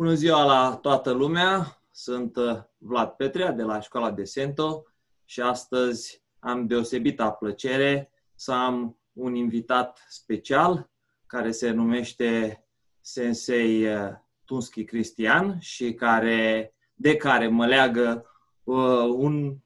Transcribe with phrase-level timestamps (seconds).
[0.00, 1.82] Bună ziua la toată lumea!
[1.90, 4.84] Sunt uh, Vlad Petrea de la Școala de Sento
[5.24, 10.90] și astăzi am deosebită plăcere să am un invitat special
[11.26, 12.62] care se numește
[13.00, 14.12] Sensei uh,
[14.44, 18.26] Tunski Cristian și care, de care mă leagă
[18.64, 19.56] uh, un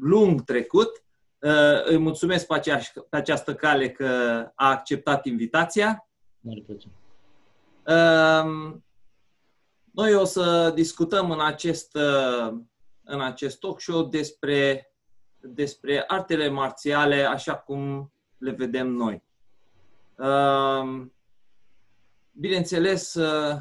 [0.00, 1.04] lung trecut.
[1.38, 4.06] Uh, îi mulțumesc pe, aceeași, pe această cale că
[4.54, 6.08] a acceptat invitația.
[6.40, 6.94] Mare plăcere.
[7.86, 8.84] Uh,
[9.96, 12.58] noi o să discutăm în acest, uh,
[13.04, 14.92] în acest talk show despre,
[15.40, 19.22] despre artele marțiale așa cum le vedem noi.
[20.16, 21.06] Uh,
[22.32, 23.60] bineînțeles, uh,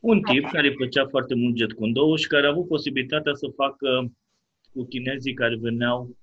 [0.00, 3.52] un tip care îi plăcea foarte mult Jet Kundo și care a avut posibilitatea să
[3.56, 4.12] facă
[4.72, 6.16] cu chinezii care veneau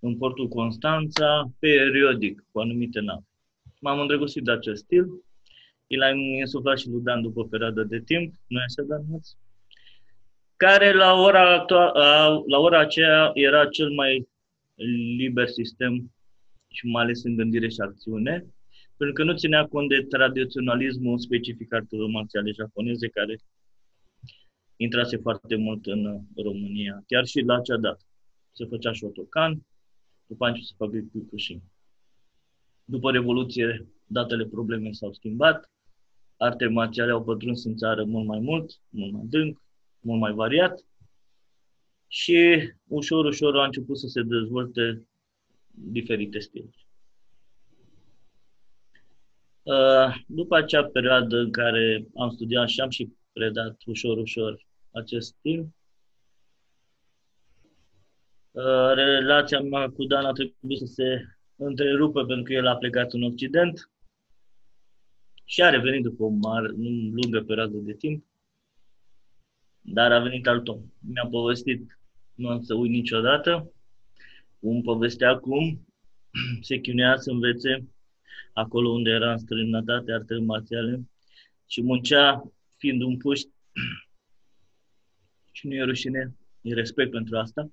[0.00, 3.24] în portul Constanța, periodic, cu anumite nave.
[3.80, 5.04] M-am îndrăgostit de acest stil,
[5.86, 9.04] îl am insuflat și lui Dan după o perioadă de timp, nu este Dan
[10.56, 11.64] care la ora,
[12.46, 14.28] la ora aceea era cel mai
[15.16, 16.12] liber sistem
[16.68, 18.46] și mai ales în gândire și acțiune,
[18.96, 23.38] pentru că nu ținea cont de tradiționalismul specific artelor marțiale japoneze, care
[24.76, 28.04] intrase foarte mult în România, chiar și la acea dată.
[28.52, 29.66] Se făcea Shotokan,
[30.26, 31.62] după a început să facă Kyokushin.
[32.84, 35.70] După Revoluție, datele probleme s-au schimbat,
[36.36, 39.62] arte marțiale au pătruns în țară mult mai mult, mult mai dânc,
[40.00, 40.84] mult mai variat
[42.08, 45.08] și ușor, ușor a început să se dezvolte
[45.70, 46.86] diferite stiluri.
[49.62, 55.34] Uh, după acea perioadă în care am studiat și am și predat ușor, ușor acest
[55.38, 55.75] stil, Uh,
[58.94, 61.24] relația mea cu Dan a trebuit să se
[61.56, 63.90] întrerupă pentru că el a plecat în Occident
[65.44, 66.68] și a revenit după o mare,
[67.12, 68.24] lungă perioadă de timp,
[69.80, 70.80] dar a venit alt om.
[71.00, 71.98] Mi-a povestit,
[72.34, 73.72] nu am să uit niciodată,
[74.60, 75.86] cum povestea cum
[76.60, 77.88] se chinuia să învețe
[78.52, 81.08] acolo unde era în străinătate artele marțiale
[81.66, 83.48] și muncea fiind un puști
[85.52, 87.70] și nu e rușine, e respect pentru asta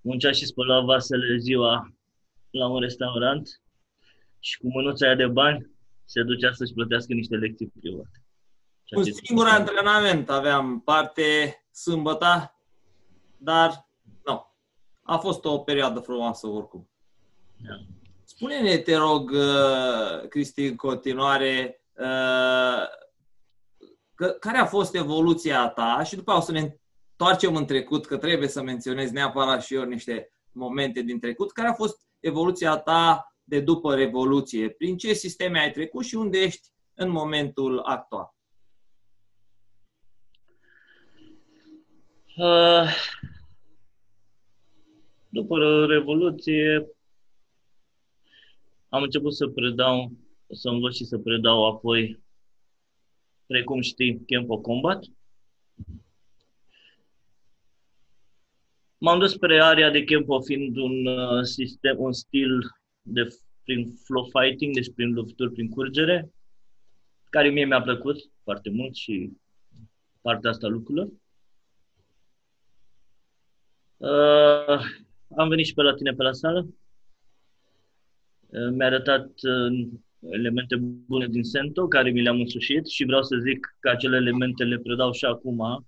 [0.00, 1.92] muncea și spăla vasele ziua
[2.50, 3.62] la un restaurant
[4.38, 5.70] și cu mânuța aia de bani
[6.04, 8.22] se ducea să-și plătească niște lecții private.
[8.90, 12.54] Un singur antrenament aveam parte sâmbătă,
[13.36, 13.88] dar
[14.24, 14.46] nu.
[15.02, 16.88] A fost o perioadă frumoasă oricum.
[17.56, 17.74] Da.
[18.24, 22.88] Spune-ne, te rog, uh, Cristi, în continuare, uh,
[24.40, 26.76] care a fost evoluția ta și după o să ne
[27.18, 31.68] întoarcem în trecut, că trebuie să menționez neapărat și eu niște momente din trecut, care
[31.68, 34.68] a fost evoluția ta de după Revoluție?
[34.68, 38.34] Prin ce sisteme ai trecut și unde ești în momentul actual?
[42.36, 42.92] Uh,
[45.28, 46.88] după Revoluție
[48.88, 50.12] am început să predau,
[50.50, 52.22] să învăț și să predau apoi,
[53.46, 55.04] precum știi, Campo Combat.
[59.00, 62.60] M-am dus spre area de Kempo fiind un uh, sistem, un stil
[63.02, 63.28] de
[63.64, 66.30] prin flow fighting, deci prin lupturi, prin curgere,
[67.30, 69.32] care mie mi-a plăcut foarte mult și
[70.20, 71.08] partea asta lucrurilor.
[73.96, 74.80] Uh,
[75.36, 76.68] am venit și pe la tine pe la sală.
[78.46, 79.88] Uh, mi-a arătat uh,
[80.30, 84.64] elemente bune din Sento, care mi le-am însușit și vreau să zic că acele elemente
[84.64, 85.84] le predau și acum Uh,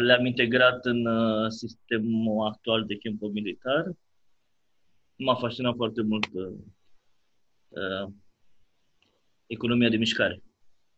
[0.00, 3.92] le-am integrat în uh, sistemul actual de camp militar.
[5.16, 6.52] M-a fascinat foarte mult uh,
[7.68, 8.08] uh,
[9.46, 10.42] economia de mișcare.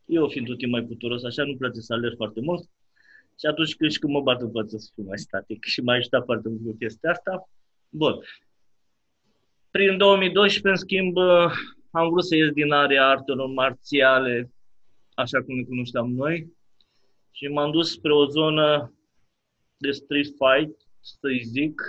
[0.04, 2.70] Eu, fiind tot timp mai puturos, așa, nu place să alerg foarte mult.
[3.38, 5.96] Și atunci când, și când mă bat în față să fiu mai static și mai
[5.96, 7.48] ajutat foarte mult cu chestia asta.
[7.88, 8.14] Bun.
[9.70, 11.52] Prin 2012, în schimb, uh,
[11.90, 14.52] am vrut să ies din area artelor marțiale,
[15.14, 16.52] așa cum le cunoșteam noi,
[17.40, 18.94] și m-am dus spre o zonă
[19.76, 21.82] de street fight, să-i zic,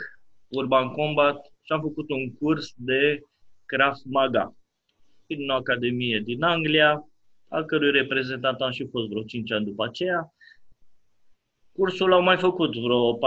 [0.47, 3.21] urban combat, și am făcut un curs de
[3.65, 4.55] Krav Maga
[5.27, 7.07] în o academie din Anglia,
[7.47, 10.33] al cărui reprezentant am și fost vreo 5 ani după aceea.
[11.71, 13.19] Cursul l-au mai făcut vreo 4-5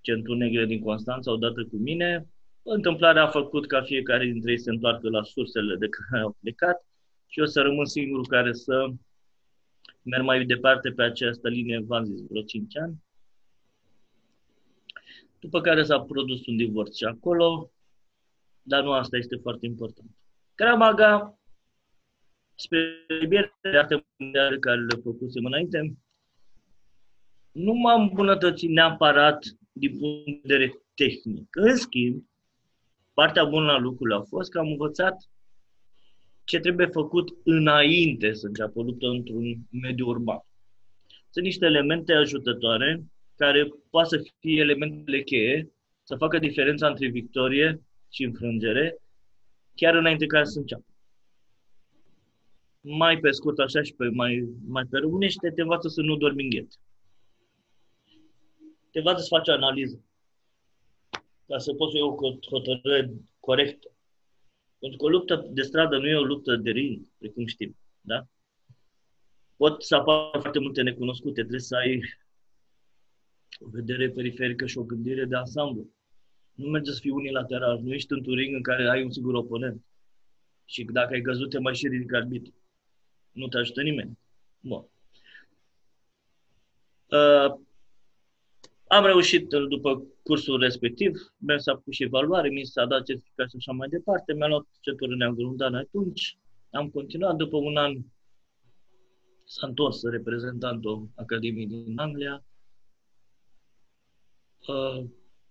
[0.00, 2.28] centuri negre din Constanța odată cu mine.
[2.62, 6.86] Întâmplarea a făcut ca fiecare dintre ei să întoarcă la sursele de care au plecat
[7.26, 8.90] și eu să rămân singurul care să
[10.02, 13.04] merg mai departe pe această linie, v-am zis, vreo 5 ani.
[15.38, 17.70] După care s-a produs un divorț și acolo,
[18.62, 20.10] dar nu asta este foarte important.
[20.54, 21.38] Kramaga,
[22.54, 23.06] spre
[23.62, 25.96] de arte mondiale care le făcusem înainte,
[27.52, 31.56] nu m-am îmbunătățit neapărat din punct de vedere tehnic.
[31.56, 32.24] În schimb,
[33.14, 35.28] partea bună a lucrurilor a fost că am învățat
[36.48, 40.40] ce trebuie făcut înainte să înceapă o luptă într-un mediu urban.
[41.30, 43.04] Sunt niște elemente ajutătoare
[43.36, 45.72] care poate să fie elementele cheie
[46.02, 48.96] să facă diferența între victorie și înfrângere
[49.74, 50.84] chiar înainte ca să înceapă.
[52.80, 56.42] Mai pe scurt așa și pe mai, mai pe românește, te învață să nu dormi
[56.42, 56.68] în ghet.
[58.90, 60.04] Te învață să faci o analiză.
[61.46, 63.88] Ca să poți să iei o hotărâre corectă.
[64.78, 67.76] Pentru că o luptă de stradă nu e o luptă de ring, precum știm.
[68.00, 68.26] Da?
[69.56, 72.00] Pot să apară foarte multe necunoscute, trebuie să ai
[73.58, 75.90] o vedere periferică și o gândire de ansamblu.
[76.52, 77.80] Nu merge să fii unilateral.
[77.82, 79.84] Nu ești într-un ring în care ai un singur oponent.
[80.64, 82.54] Și dacă ai căzut, te mai și ridică arbitru.
[83.32, 84.18] Nu te ajută nimeni.
[84.60, 84.88] Bun.
[87.06, 87.54] Uh,
[88.86, 93.56] am reușit după cursul respectiv, mi s-a pus și evaluare, mi s-a dat certificat și
[93.58, 96.38] așa mai departe, mi-a luat centură neagră un atunci,
[96.70, 97.92] am continuat, după un an
[99.44, 102.44] s-a întors reprezentantul Academiei din Anglia,
[104.66, 105.04] uh,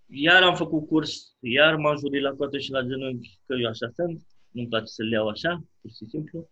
[0.06, 3.88] iar am făcut curs, iar m-am jurit la coate și la genunchi, că eu așa
[3.94, 6.50] sunt, nu-mi place să le iau așa, pur și simplu.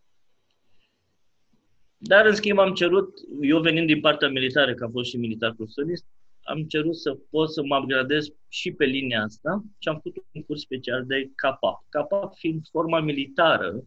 [1.99, 5.53] Dar, în schimb, am cerut, eu venind din partea militară, că am fost și militar
[5.55, 6.05] profesionist,
[6.47, 10.43] am cerut să pot să mă upgradez și pe linia asta și am făcut un
[10.43, 11.85] curs special de CAPAP.
[11.89, 13.85] CAPAP fiind forma militară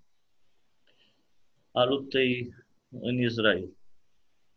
[1.72, 2.54] a luptei
[2.90, 3.70] în Israel,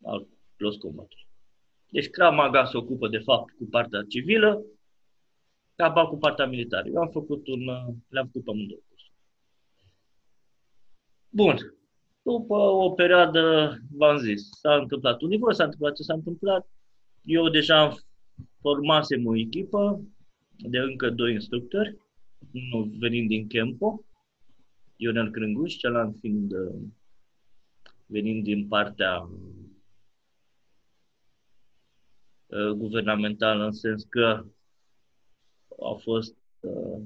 [0.03, 1.09] al close combat.
[1.91, 4.65] Deci Krav Maga se ocupă de fapt cu partea civilă,
[5.75, 6.89] CAPAP cu partea militară.
[6.89, 7.65] Eu am făcut un,
[8.09, 9.13] le-am făcut pe amândouă cursuri.
[11.29, 11.77] Bun.
[12.23, 16.67] După o perioadă, v-am zis, s-a întâmplat un nivel, s-a întâmplat ce s-a întâmplat,
[17.25, 17.95] eu deja
[18.61, 20.03] formasem o echipă
[20.57, 21.97] de încă doi instructori,
[22.53, 24.05] unul venind din Kempo,
[24.97, 26.81] Ionel Crânguș, celălalt fiind uh,
[28.07, 29.29] venind din partea
[32.47, 34.45] uh, guvernamentală, în sens că
[35.83, 37.03] a fost, uh,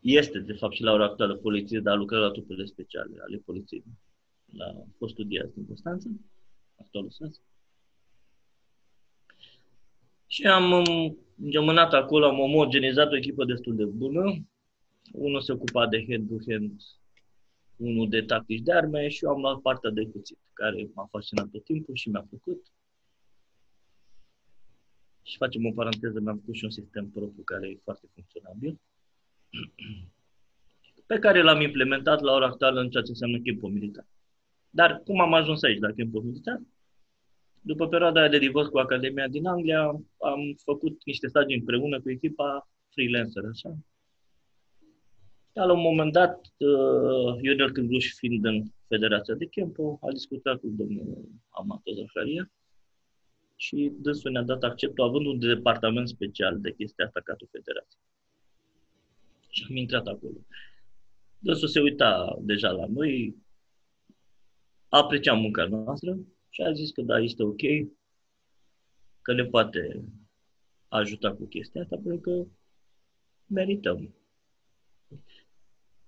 [0.00, 3.84] este de fapt și la ora actuală poliție, dar lucrează la trupele speciale ale poliției.
[4.52, 6.08] La postul Diaz din Constanța,
[6.76, 7.40] actualul sens.
[10.34, 14.46] Și am um, gemânat acolo, am omogenizat o echipă destul de bună.
[15.12, 16.80] Unul se ocupa de hand-to-hand,
[17.76, 21.48] unul de tactici de arme și eu am luat partea de cuțit, care m-a fascinat
[21.50, 22.66] tot timpul și mi-a plăcut.
[25.22, 28.80] Și facem o paranteză, mi-am făcut și un sistem propriu care e foarte funcționabil,
[31.10, 34.06] pe care l-am implementat la ora actuală în ceea ce înseamnă chimpul militar.
[34.70, 36.60] Dar cum am ajuns aici la chimpul militar?
[37.66, 39.82] După perioada de divorț cu Academia din Anglia,
[40.18, 43.76] am făcut niște stagii împreună cu echipa freelancer, așa.
[45.52, 50.60] Dar la un moment dat, uh, Ionel Cângluș, fiind în Federația de Kempo, a discutat
[50.60, 52.50] cu domnul Amato Zaharia
[53.56, 57.98] și dânsul ne-a dat acceptul având un departament special de chestia asta ca tu federație.
[59.48, 60.36] Și am intrat acolo.
[61.38, 63.36] Dânsul se uita deja la noi,
[64.88, 66.18] aprecia munca noastră
[66.54, 67.60] și a zis că da, este ok,
[69.22, 70.04] că ne poate
[70.88, 72.46] ajuta cu chestia asta, pentru că
[73.46, 74.14] merităm.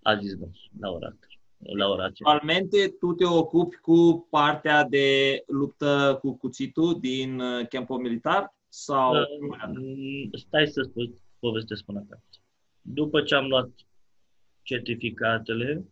[0.02, 0.46] A zis da,
[0.80, 1.16] la ora
[1.58, 2.32] la ora aceea.
[2.32, 8.54] Actualmente tu te ocupi cu partea de luptă cu cuțitul din campo uh, militar?
[8.68, 9.14] Sau...
[9.14, 12.40] Uh, stai să spun, povestesc până acasă.
[12.80, 13.70] După ce am luat
[14.62, 15.84] certificatele.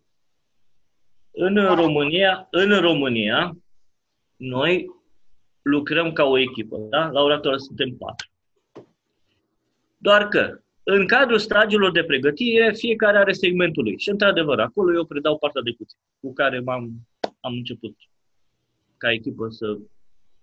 [1.31, 3.64] În România, în România,
[4.37, 4.87] noi
[5.63, 7.11] lucrăm ca o echipă, da?
[7.11, 8.29] La ora actuală suntem patru.
[9.97, 13.99] Doar că, în cadrul stagiilor de pregătire, fiecare are segmentul lui.
[13.99, 16.93] Și, într-adevăr, acolo eu predau partea de cuțit, cu care m-am,
[17.41, 17.97] am început
[18.97, 19.79] ca echipă să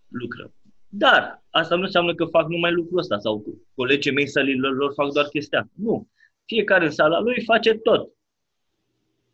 [0.08, 0.54] lucrăm.
[0.88, 3.46] Dar asta nu înseamnă că fac numai lucrul ăsta sau
[3.76, 5.70] colegii mei sălilor lor fac doar chestia.
[5.76, 6.08] Nu.
[6.46, 8.10] Fiecare în sala lui face tot.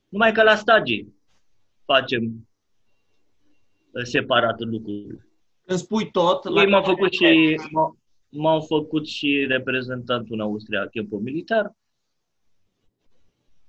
[0.09, 1.15] Numai că la stagii
[1.85, 2.46] facem uh,
[4.03, 5.27] separat lucrurile.
[5.65, 6.45] Când spui tot...
[6.45, 7.55] Ei m-au făcut și,
[8.29, 11.75] m-au făcut și reprezentantul în Austria, Chempul Militar.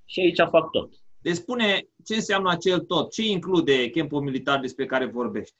[0.04, 0.92] Și aici fac tot.
[1.20, 5.56] Deci spune ce înseamnă acel tot, ce include Chempul Militar despre care vorbești?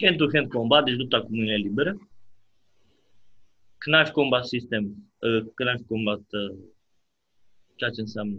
[0.00, 2.08] Hand-to-hand combat, deci lupta cu mâinile libere.
[3.78, 4.84] Knife combat system,
[5.18, 6.58] uh, knife combat, uh,
[7.74, 8.38] ceea ce înseamnă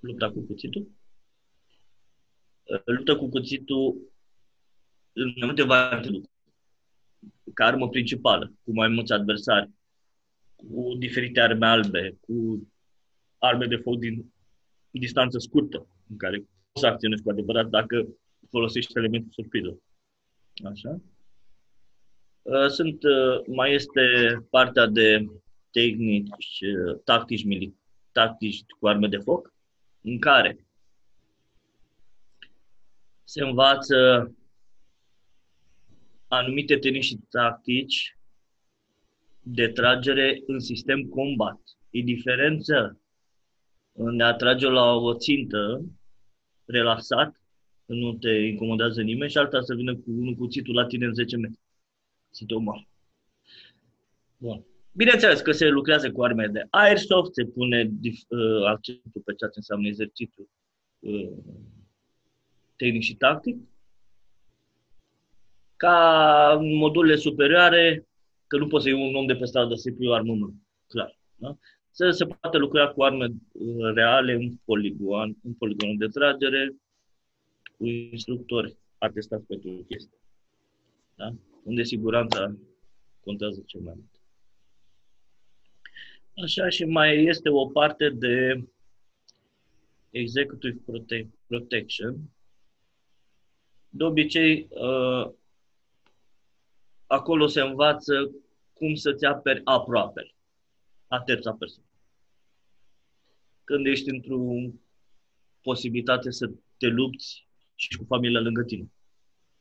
[0.00, 0.88] lupta cu cuțitul.
[2.64, 3.96] Uh, lupta cu cuțitul
[5.18, 6.36] în mai multe variante lucruri.
[7.54, 9.70] Ca armă principală, cu mai mulți adversari,
[10.56, 12.68] cu diferite arme albe, cu
[13.38, 14.32] arme de foc din
[14.90, 18.08] distanță scurtă, în care poți să acționezi cu adevărat dacă
[18.50, 19.80] folosești elementul surpriză.
[20.64, 21.00] Așa.
[22.42, 24.00] Uh, sunt, uh, mai este
[24.50, 25.26] partea de
[25.70, 27.70] tehnici, uh, tactici,
[28.12, 29.52] tactici cu arme de foc,
[30.00, 30.66] în care
[33.24, 33.96] se învață
[36.28, 38.18] anumite tehnici și tactici
[39.42, 41.60] de tragere în sistem combat.
[41.90, 43.00] E diferență
[43.92, 45.84] în a trage la o țintă
[46.64, 47.42] relaxat,
[47.84, 51.36] nu te incomodează nimeni, și alta să vină cu unul cuțitul la tine în 10
[51.36, 51.60] metri.
[52.30, 52.88] Să te omoare.
[54.36, 54.64] Bun.
[54.92, 57.90] Bineînțeles că se lucrează cu arme de airsoft, se pune
[58.28, 60.48] uh, accentul pe ceea ce înseamnă exercițiul
[60.98, 61.36] uh,
[62.76, 63.56] tehnic și tactic,
[65.78, 68.06] ca modulele superioare,
[68.46, 70.38] că nu poți să iei un om de pe stradă să-i pui o armă în
[70.38, 70.54] mână.
[70.86, 71.18] Clar.
[71.36, 71.58] Da?
[71.90, 76.76] Să se poate lucra cu arme uh, reale în poligon, în poligonul de tragere,
[77.76, 80.18] cu instructori atestați pentru chestii.
[81.14, 81.34] Da?
[81.62, 82.54] Unde siguranța
[83.20, 84.20] contează cel mai mult.
[86.44, 88.64] Așa și mai este o parte de
[90.10, 92.16] executive prote- protection.
[93.88, 95.30] De obicei, uh,
[97.08, 98.30] acolo se învață
[98.72, 100.34] cum să-ți aperi aproape
[101.06, 101.88] a terța persoană.
[103.64, 104.38] Când ești într-o
[105.62, 108.90] posibilitate să te lupți și cu familia lângă tine,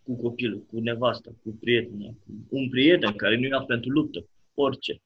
[0.03, 5.01] cu copilul, cu nevasta, cu prietenul, cu un prieten care nu ia pentru luptă, orice.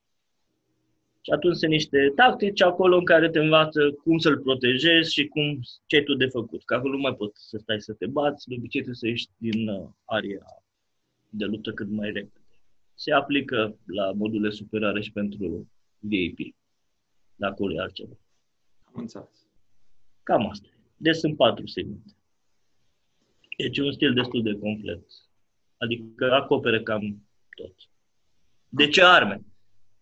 [1.21, 5.59] Și atunci sunt niște tactici acolo în care te învață cum să-l protejezi și cum,
[5.85, 6.63] ce ai tu de făcut.
[6.65, 9.27] Că acolo nu mai poți să stai să te bați, de obicei trebuie să ieși
[9.37, 10.60] din uh, area
[11.31, 12.45] de luptă cât mai repede.
[12.95, 15.69] Se aplică la modurile superioare și pentru
[15.99, 16.55] VIP.
[17.35, 18.17] De acolo e altceva.
[18.83, 19.47] Am înțeles.
[20.23, 20.67] Cam asta.
[20.97, 22.15] Deci sunt patru segmente.
[23.57, 25.03] Deci e un stil destul de complet.
[25.77, 27.75] Adică acopere cam tot.
[28.69, 29.45] De ce arme?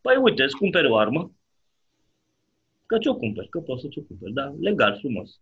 [0.02, 1.32] Păi uite, îți cumperi o armă,
[2.86, 4.56] că ți-o cumperi, că poți să ți-o cumperi, da?
[4.60, 5.40] Legal, frumos.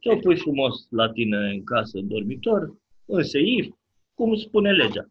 [0.00, 3.66] Ți-o pui frumos la tine în casă, în dormitor, în seif,
[4.14, 5.06] cum spune legea.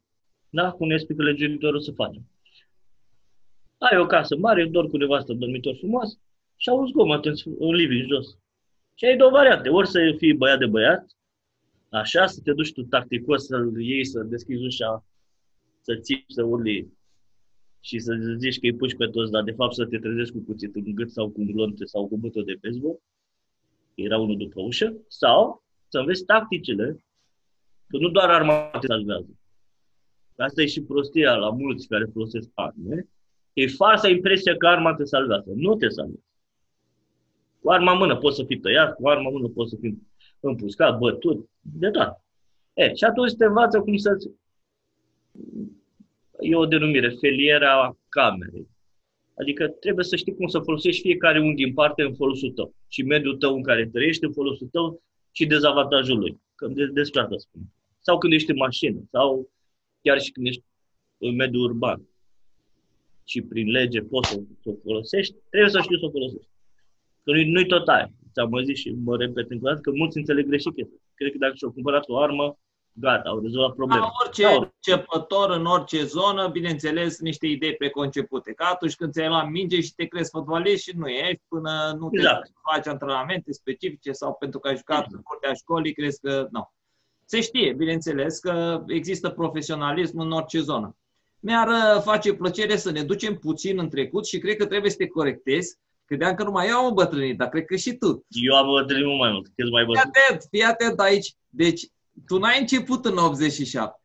[0.49, 0.71] Da?
[0.71, 2.21] Cum ne explică legiuitorul să facem.
[3.77, 6.19] Ai o casă mare, dor cu nevastă, dormitor frumos
[6.55, 8.37] și au zgomot în, în living jos.
[8.95, 9.69] Și ai două variante.
[9.69, 11.17] Ori să fii băiat de băiat,
[11.89, 15.05] așa, să te duci tu tacticos să-l iei, să deschizi ușa,
[15.81, 16.93] să ții, să urli
[17.79, 20.39] și să zici că îi puși pe toți, dar de fapt să te trezești cu
[20.39, 22.99] cuțit în gât sau cu glonte sau cu bătă de baseball,
[23.95, 27.03] era unul după ușă, sau să înveți tacticile,
[27.91, 29.29] că nu doar arma te salvează.
[30.35, 33.07] Asta e și prostia la mulți care folosesc arme.
[33.53, 35.51] E falsa impresia că arma te salvează.
[35.55, 36.23] Nu te salvează.
[37.59, 40.07] Cu arma în mână poți să fii tăiat, cu arma în mână poți să fii
[40.39, 42.21] împuscat, bătut, de tot.
[42.73, 44.17] E, și atunci te învață cum să
[46.39, 48.67] e o denumire, feliera camerei.
[49.39, 53.03] Adică trebuie să știi cum să folosești fiecare unghi în parte în folosul tău și
[53.03, 56.41] mediul tău în care trăiești în folosul tău și dezavantajul lui.
[56.55, 57.61] Că de, despre asta spun.
[58.01, 59.49] Sau când ești în mașină, sau
[60.01, 60.63] chiar și când ești
[61.17, 62.01] în mediul urban
[63.23, 66.49] și prin lege poți să o folosești, trebuie să știi să o folosești.
[67.23, 68.11] Că nu-i, nu-i tot aia.
[68.33, 70.97] Ți-am zis și mă repet încă o dată că mulți înțeleg greșit chestia.
[71.13, 72.57] Cred că dacă și-au cumpărat o armă,
[72.93, 74.01] gata, au rezolvat problema.
[74.01, 78.53] La orice da, începător în orice zonă, bineînțeles, niște idei preconcepute.
[78.53, 82.09] Ca atunci când ți-ai luat minge și te crezi fotbalist și nu ești până nu
[82.09, 82.51] te exact.
[82.71, 85.15] faci antrenamente specifice sau pentru că ai jucat exact.
[85.15, 86.71] în curtea școlii, crezi că nu.
[87.31, 90.97] Se știe, bineînțeles, că există profesionalism în orice zonă.
[91.39, 94.97] Mi-ar uh, face plăcere să ne ducem puțin în trecut și cred că trebuie să
[94.97, 95.77] te corectezi.
[96.05, 98.25] Credeam că numai eu am îmbătrânit, dar cred că și tu.
[98.29, 99.47] Eu am îmbătrânit mult mai mult.
[99.55, 100.11] Cât mai bătrân.
[100.11, 101.35] Fii atent, fii atent aici.
[101.49, 101.81] Deci,
[102.27, 104.01] tu n-ai început în 87.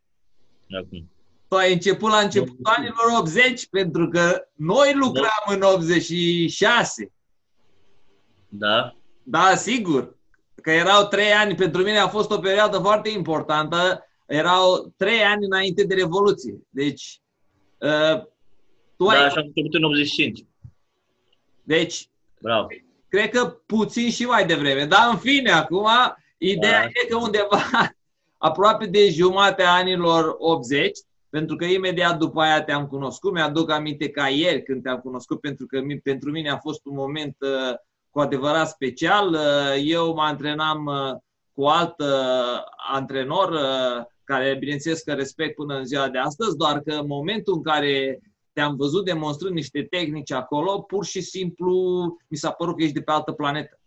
[0.84, 1.10] Acum.
[1.48, 2.70] Tu ai început la începutul da.
[2.70, 5.54] anilor 80 pentru că noi lucram da.
[5.54, 7.12] în 86.
[8.48, 8.96] Da.
[9.22, 10.15] Da, sigur.
[10.66, 14.06] Că erau trei ani, pentru mine a fost o perioadă foarte importantă.
[14.26, 16.54] Erau trei ani înainte de Revoluție.
[16.70, 17.20] Deci,
[17.78, 18.22] uh,
[18.96, 19.24] tu da, ai...
[19.24, 20.44] așa am început în 85.
[21.62, 22.08] Deci,
[22.40, 22.66] Bravo.
[23.08, 24.84] cred că puțin și mai devreme.
[24.84, 25.88] Dar, în fine, acum,
[26.38, 26.86] ideea da.
[26.86, 27.60] e că undeva
[28.48, 34.28] aproape de jumatea anilor 80, pentru că imediat după aia te-am cunoscut, mi-aduc aminte ca
[34.28, 37.74] ieri când te-am cunoscut, pentru că pentru mine a fost un moment uh,
[38.16, 39.32] cu adevărat special.
[39.32, 41.16] Uh, eu mă antrenam uh,
[41.52, 42.60] cu alt uh,
[42.92, 47.54] antrenor, uh, care bineînțeles că respect până în ziua de astăzi, doar că în momentul
[47.54, 48.20] în care
[48.52, 51.72] te-am văzut demonstrând niște tehnici acolo, pur și simplu
[52.28, 53.80] mi s-a părut că ești de pe altă planetă.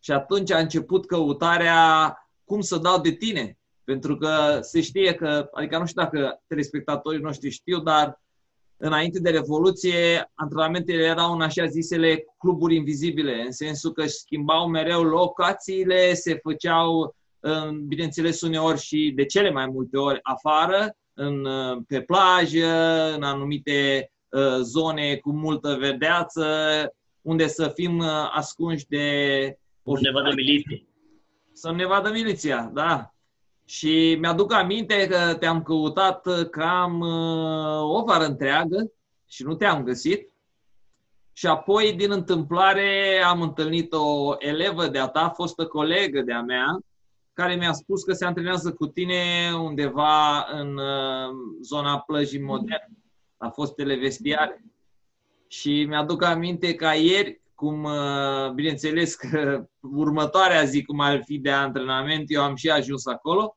[0.00, 3.58] Și atunci a început căutarea cum să dau de tine.
[3.84, 8.22] Pentru că se știe că, adică nu știu dacă telespectatorii noștri știu, dar
[8.84, 15.02] înainte de Revoluție, antrenamentele erau în așa zisele cluburi invizibile, în sensul că schimbau mereu
[15.02, 17.16] locațiile, se făceau,
[17.86, 21.48] bineînțeles, uneori și de cele mai multe ori afară, în,
[21.88, 26.46] pe plajă, în anumite uh, zone cu multă verdeață,
[27.20, 29.06] unde să fim uh, ascunși de...
[29.84, 30.86] Să ne vadă miliție.
[31.52, 33.13] Să ne vadă miliția, da.
[33.66, 38.92] Și mi-aduc aminte că te-am căutat cam uh, o vară întreagă
[39.26, 40.32] și nu te-am găsit.
[41.32, 46.78] Și apoi, din întâmplare, am întâlnit o elevă de-a ta, fostă colegă de-a mea,
[47.32, 51.30] care mi-a spus că se antrenează cu tine undeva în uh,
[51.62, 52.98] zona plăjii moderne,
[53.38, 54.64] la fostele vestiare.
[55.48, 61.50] Și mi-aduc aminte ca ieri, cum, uh, bineînțeles că următoarea zi, cum ar fi de
[61.50, 63.56] antrenament, eu am și ajuns acolo.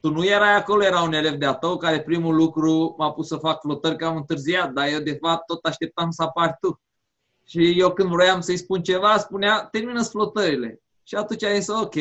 [0.00, 3.36] Tu nu erai acolo, era un elev de-a tău care primul lucru m-a pus să
[3.36, 6.80] fac flotări că am întârziat, dar eu de fapt tot așteptam să apar tu.
[7.46, 10.80] Și eu când vroiam să-i spun ceva, spunea, termină flotările.
[11.02, 11.94] Și atunci a zis, ok.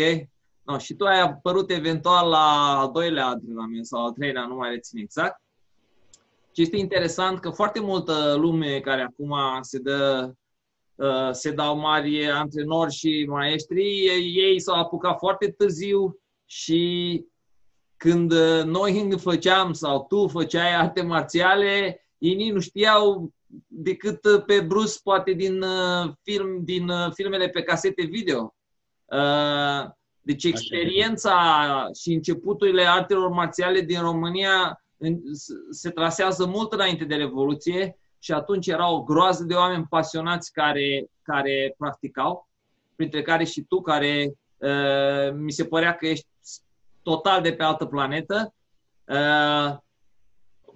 [0.63, 4.69] No, și tu ai apărut eventual la al doilea antrenament sau al treilea, nu mai
[4.69, 5.41] rețin exact.
[6.55, 10.33] Și este interesant că foarte multă lume care acum se dă uh,
[11.31, 17.25] se dau mari antrenori și maestri, ei s-au apucat foarte târziu și
[17.97, 23.33] când uh, noi făceam sau tu făceai arte marțiale, ei nu știau
[23.67, 25.65] decât uh, pe Bruce, poate din
[26.21, 28.55] film, din filmele pe casete video.
[30.21, 34.83] Deci experiența și începuturile artelor marțiale din România
[35.69, 41.05] se trasează mult înainte de Revoluție și atunci erau o groază de oameni pasionați care,
[41.21, 42.47] care practicau,
[42.95, 46.27] printre care și tu, care uh, mi se părea că ești
[47.01, 48.53] total de pe altă planetă.
[49.07, 49.77] Uh,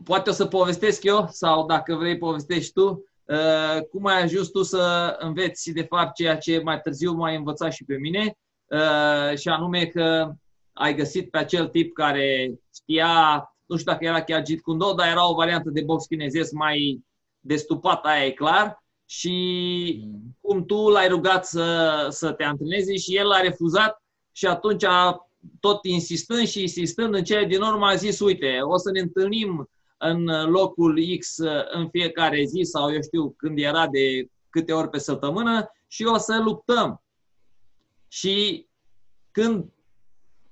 [0.04, 4.64] poate o să povestesc eu sau dacă vrei povestești tu uh, cum ai ajuns tu
[4.64, 9.48] să înveți de fapt ceea ce mai târziu m-ai învățat și pe mine uh, și
[9.50, 10.32] anume că
[10.74, 14.94] ai găsit pe acel tip care știa nu știu dacă era chiar Jeet Kune Do,
[14.94, 17.06] dar era o variantă de box chinezesc mai
[17.48, 18.84] destupat, aia e clar.
[19.06, 19.34] Și
[20.06, 20.38] mm.
[20.42, 25.30] cum tu l-ai rugat să, să te antrenezi și el a refuzat și atunci a,
[25.60, 29.70] tot insistând și insistând în cele din urmă a zis, uite, o să ne întâlnim
[29.98, 31.38] în locul X
[31.72, 36.18] în fiecare zi sau eu știu când era de câte ori pe săptămână și o
[36.18, 37.04] să luptăm.
[38.08, 38.68] Și
[39.32, 39.66] când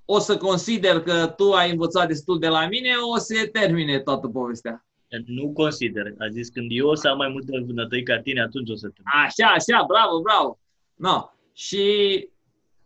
[0.05, 4.27] o să consider că tu ai învățat destul de la mine, o să termine toată
[4.27, 4.85] povestea.
[5.25, 6.13] Nu consider.
[6.19, 8.87] A zis, când eu o să am mai multe vânătăi ca tine, atunci o să
[8.87, 9.01] te...
[9.03, 10.59] Așa, așa, bravo, bravo.
[10.95, 11.29] No.
[11.53, 11.83] Și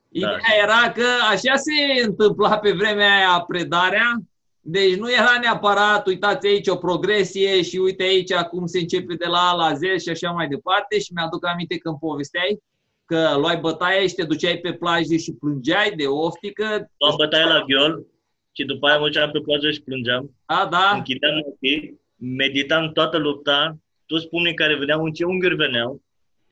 [0.10, 0.18] da.
[0.18, 4.22] ideea era că așa se întâmpla pe vremea aia predarea,
[4.62, 9.26] deci nu era neapărat, uitați aici o progresie și uite aici cum se începe de
[9.26, 12.62] la A la Z și așa mai departe și mi-aduc aminte când povesteai
[13.06, 16.92] că luai bătaie și te duceai pe plajă și plângeai de oftică.
[16.98, 18.06] Luam bătaie la ghiol
[18.52, 20.32] și după aia mă pe plajă și plângeam.
[20.46, 20.92] A, da.
[20.96, 26.02] Închideam ochii, meditam toată lupta, toți pumnii care veneau, în ce unghiuri veneau.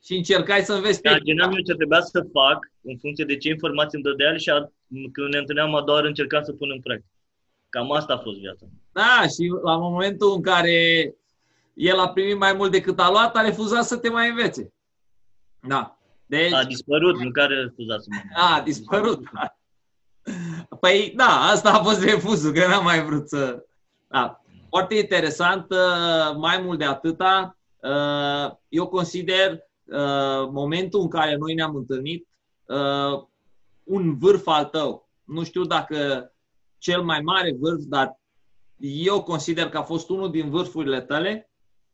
[0.02, 4.00] Și încercai să înveți Imaginam eu ce trebuia să fac în funcție de ce informații
[4.02, 4.72] îmi dădea și a,
[5.12, 7.12] când ne întâlneam a doua oară încercam să pun în practică.
[7.68, 8.66] Cam asta a fost viața.
[8.92, 11.14] Da, și la momentul în care
[11.74, 14.72] el a primit mai mult decât a luat, a refuzat să te mai învețe.
[15.60, 15.98] Da.
[16.26, 16.52] Deci...
[16.52, 19.58] A dispărut, nu care a refuzat să mă A, dispărut, da.
[20.80, 23.64] Păi da, asta a fost refuzul, că n-am mai vrut să...
[24.08, 24.42] Da.
[24.68, 31.54] Foarte interesant, uh, mai mult de atâta, uh, eu consider uh, momentul în care noi
[31.54, 32.26] ne-am întâlnit
[33.84, 35.08] un vârf al tău.
[35.24, 36.32] Nu știu dacă
[36.78, 38.18] cel mai mare vârf, dar
[38.76, 41.50] eu consider că a fost unul din vârfurile tale.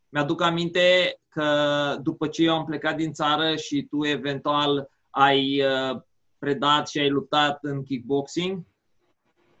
[0.09, 1.45] Mi-aduc aminte că
[2.01, 5.63] după ce eu am plecat din țară și tu eventual ai
[6.39, 8.63] predat și ai luptat în kickboxing,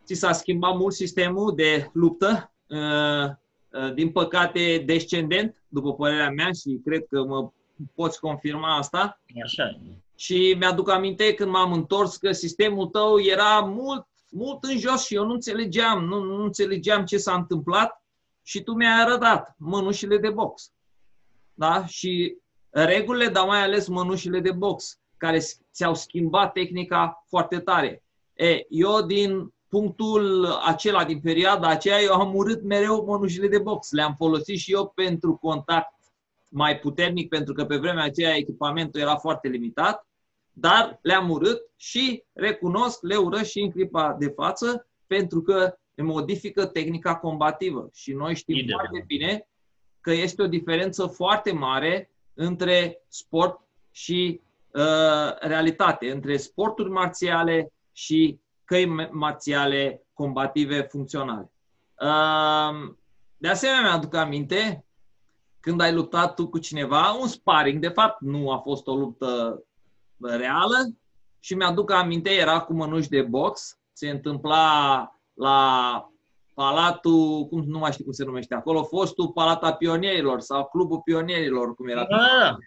[0.05, 2.54] ți s-a schimbat mult sistemul de luptă, uh, uh,
[3.93, 7.49] din păcate descendent, după părerea mea și cred că mă
[7.95, 9.21] poți confirma asta.
[9.43, 9.79] Așa.
[10.15, 15.15] Și mi-aduc aminte când m-am întors că sistemul tău era mult, mult în jos și
[15.15, 18.03] eu nu înțelegeam, nu, nu înțelegeam ce s-a întâmplat
[18.43, 20.71] și tu mi-ai arătat mănușile de box.
[21.53, 21.85] Da?
[21.85, 22.37] Și
[22.69, 25.39] regulile, dar mai ales mănușile de box, care
[25.73, 28.03] ți-au schimbat tehnica foarte tare.
[28.33, 33.91] E, eu din punctul acela, din perioada aceea, eu am urât mereu mănușile de box.
[33.91, 35.93] Le-am folosit și eu pentru contact
[36.49, 40.07] mai puternic, pentru că pe vremea aceea echipamentul era foarte limitat,
[40.51, 46.65] dar le-am urât și recunosc, le urăsc și în clipa de față, pentru că modifică
[46.65, 47.89] tehnica combativă.
[47.93, 48.79] Și noi știm Ideal.
[48.79, 49.47] foarte bine
[50.01, 53.59] că este o diferență foarte mare între sport
[53.91, 61.51] și uh, realitate, între sporturi marțiale și căi marțiale combative funcționale.
[62.01, 62.93] Uh,
[63.37, 64.85] de asemenea, mi-aduc aminte
[65.59, 69.63] când ai luptat tu cu cineva, un sparring, de fapt nu a fost o luptă
[70.17, 70.95] reală
[71.39, 76.09] și mi-aduc aminte, era cu mănuși de box, se întâmpla la
[76.53, 81.75] Palatul, cum nu mai știu cum se numește acolo, fostul Palata Pionierilor sau Clubul Pionierilor,
[81.75, 82.05] cum era.
[82.09, 82.57] Da.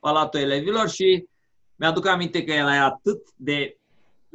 [0.00, 1.28] Palatul Elevilor și
[1.76, 3.78] mi-aduc aminte că erai atât de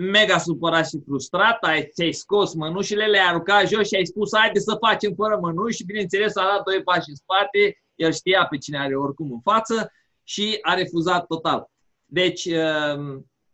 [0.01, 4.59] mega supărat și frustrat, ai, ți-ai scos mănușile, le-ai aruncat jos și ai spus haide
[4.59, 8.57] să facem fără mănuși și bineînțeles a dat doi pași în spate, el știa pe
[8.57, 9.91] cine are oricum în față
[10.23, 11.69] și a refuzat total.
[12.05, 12.97] Deci, uh,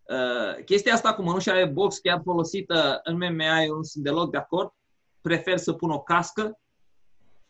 [0.03, 4.37] uh, chestia asta cu mănușile box chiar folosită în MMA, eu nu sunt deloc de
[4.37, 4.69] acord.
[5.21, 6.59] Prefer să pun o cască,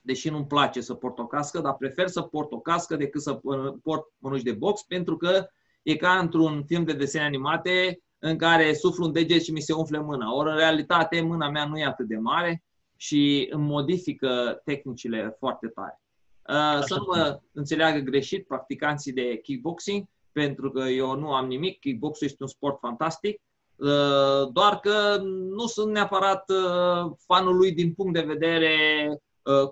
[0.02, 3.40] deși nu-mi place să port o cască, dar prefer să port o cască decât să
[3.84, 5.48] port mănuși de box, pentru că
[5.84, 9.74] e ca într-un film de desene animate în care suflu un deget și mi se
[9.74, 10.36] umfle mâna.
[10.36, 12.64] Ori în realitate mâna mea nu e atât de mare
[12.96, 16.02] și îmi modifică tehnicile foarte tare.
[16.50, 21.80] Uh, să nu mă înțeleagă greșit practicanții de kickboxing, pentru că eu nu am nimic,
[21.80, 23.42] kickboxul este un sport fantastic,
[23.76, 25.18] uh, doar că
[25.56, 28.76] nu sunt neapărat uh, fanul lui din punct de vedere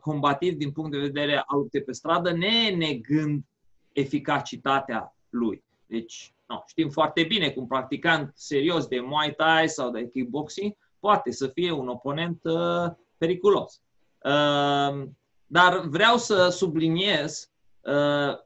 [0.01, 3.43] combativ, din punct de vedere al luptei pe stradă, ne negând
[3.91, 5.63] eficacitatea lui.
[5.85, 10.75] Deci, no, știm foarte bine că un practicant serios de Muay Thai sau de kickboxing
[10.99, 13.81] poate să fie un oponent uh, periculos.
[14.23, 15.07] Uh,
[15.45, 18.37] dar vreau să subliniez uh,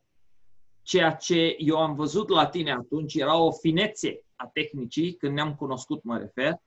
[0.81, 5.55] ceea ce eu am văzut la tine atunci, era o finețe a tehnicii, când ne-am
[5.55, 6.61] cunoscut, mă refer.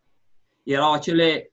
[0.62, 1.52] Erau acele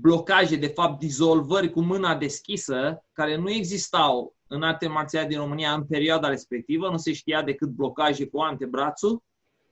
[0.00, 5.72] blocaje, de fapt, dizolvări cu mâna deschisă, care nu existau în arte marțiale din România
[5.72, 9.12] în perioada respectivă, nu se știa decât blocaje cu antebrațul,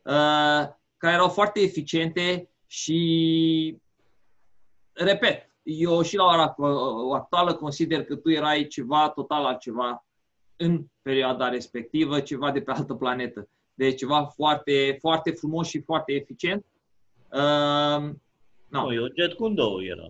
[0.03, 3.77] uh, care erau foarte eficiente și,
[4.93, 6.55] repet, eu și la ora
[7.15, 10.07] actuală consider că tu erai ceva total altceva
[10.57, 13.49] în perioada respectivă, ceva de pe altă planetă.
[13.75, 16.65] Deci ceva foarte, foarte frumos și foarte eficient.
[17.33, 18.11] Uh,
[18.69, 18.83] no.
[18.83, 20.07] No, eu jet cu două era.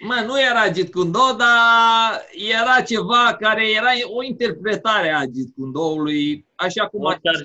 [0.00, 2.24] Mă, nu era Jeet Kune Do, dar
[2.60, 7.42] era ceva care era o interpretare a Jeet Kune Do-ului, așa cum orice ar,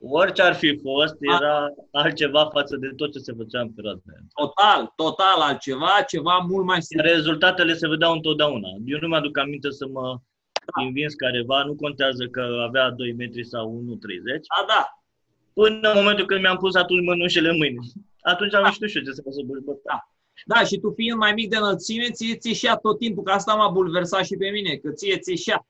[0.00, 4.00] orice ar fi fost, era a, altceva față de tot ce se făcea în perioada
[4.34, 7.10] Total, total altceva, ceva mult mai simplu.
[7.10, 8.68] Rezultatele se vedeau întotdeauna.
[8.84, 10.20] Eu nu mi-aduc aminte să mă
[10.66, 10.82] da.
[10.84, 14.40] învins careva, nu contează că avea 2 metri sau 1,30.
[14.56, 14.82] Da, da.
[15.52, 17.78] Până în momentul când mi-am pus atunci mânușele în mâini.
[18.20, 18.70] Atunci am da.
[18.70, 19.42] știut și eu ce să să
[19.84, 20.11] Da.
[20.46, 23.54] Da, și tu fiind mai mic de înălțime, ție ți ieșea tot timpul, că asta
[23.54, 25.66] m-a bulversat și pe mine, că ție ți ieșea.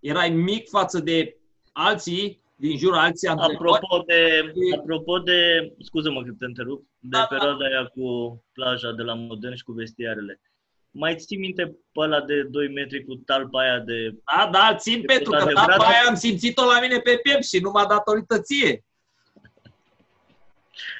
[0.00, 1.36] Erai mic față de
[1.72, 4.40] alții din jur, alții Apropo de,
[4.78, 7.26] apropo de, scuză-mă că te întrerup, de da, da.
[7.26, 7.64] perioada da.
[7.64, 8.04] aia cu
[8.52, 10.40] plaja de la Modern și cu vestiarele.
[10.90, 14.10] Mai ții minte pe ăla de 2 metri cu talpa aia de...
[14.10, 17.58] Da, da, țin de pentru că talpa aia am simțit-o la mine pe piept și
[17.58, 18.84] numai datorită ție.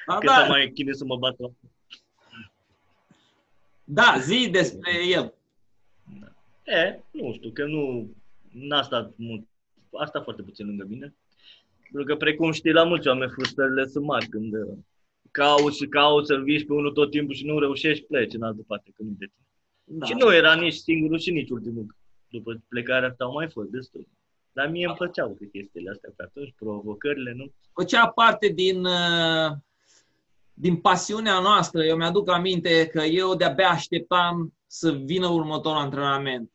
[0.07, 0.47] Da, Cât da.
[0.49, 1.37] mai chinuit să mă bat
[3.85, 5.35] Da, zi despre el.
[6.21, 6.33] Da.
[6.73, 8.15] E, nu știu, că nu
[8.51, 9.47] n-a stat mult,
[9.93, 11.15] a stat foarte puțin lângă mine.
[11.93, 14.79] Pentru că, precum știi, la mulți oameni frustrările sunt mari când uh,
[15.31, 18.63] cauți și cauți să învingi pe unul tot timpul și nu reușești, pleci în altă
[18.67, 19.47] parte, când nu de tine.
[19.99, 20.07] Da.
[20.07, 21.97] Și nu era nici singurul și nici ultimul.
[22.29, 24.09] După plecarea asta au mai fost destul.
[24.53, 27.53] Dar mie îmi plăceau chestiile astea pe atunci, provocările, nu?
[27.73, 29.53] Făcea parte din, uh,
[30.55, 31.85] din pasiunea noastră.
[31.85, 36.51] Eu mi-aduc aminte că eu de-abia așteptam să vină următorul antrenament.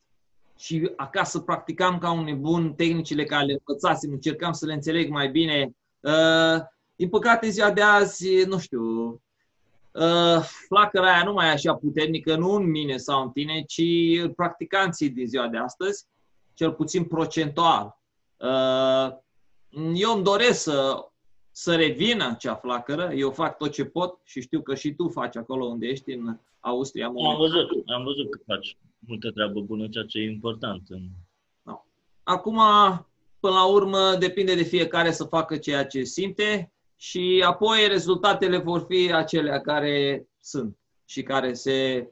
[0.58, 5.28] Și acasă practicam ca un nebun tehnicile care le învățasem, încercam să le înțeleg mai
[5.28, 5.70] bine.
[6.00, 6.62] Uh,
[6.96, 8.82] din păcate, ziua de azi, nu știu,
[9.92, 13.82] uh, flacăra aia nu mai e așa puternică, nu în mine sau în tine, ci
[14.36, 16.06] practicanții din ziua de astăzi
[16.54, 17.98] cel puțin procentual.
[18.36, 19.12] Uh,
[19.94, 21.09] eu îmi doresc să,
[21.50, 25.36] să revină acea flacără, eu fac tot ce pot și știu că și tu faci
[25.36, 27.06] acolo unde ești, în Austria.
[27.06, 30.82] Am văzut, am văzut că faci multă treabă bună, ceea ce e important.
[31.62, 31.84] No.
[32.22, 32.60] Acum,
[33.40, 38.84] până la urmă, depinde de fiecare să facă ceea ce simte și apoi rezultatele vor
[38.88, 42.08] fi acelea care sunt și care se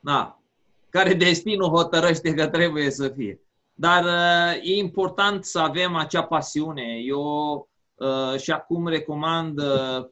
[0.00, 0.42] na,
[0.88, 3.40] care destinul hotărăște că trebuie să fie.
[3.74, 7.00] Dar uh, e important să avem acea pasiune.
[7.04, 7.62] Eu uh,
[8.38, 10.06] și acum recomand uh,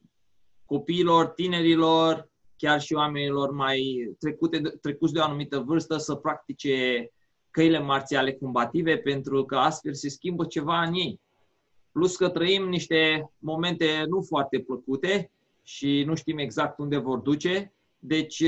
[0.64, 7.11] copiilor, tinerilor, chiar și oamenilor mai trecute, trecuți de o anumită vârstă să practice
[7.50, 11.20] căile marțiale combative pentru că astfel se schimbă ceva în ei.
[11.92, 15.31] Plus că trăim niște momente nu foarte plăcute
[15.62, 17.74] și nu știm exact unde vor duce.
[17.98, 18.42] Deci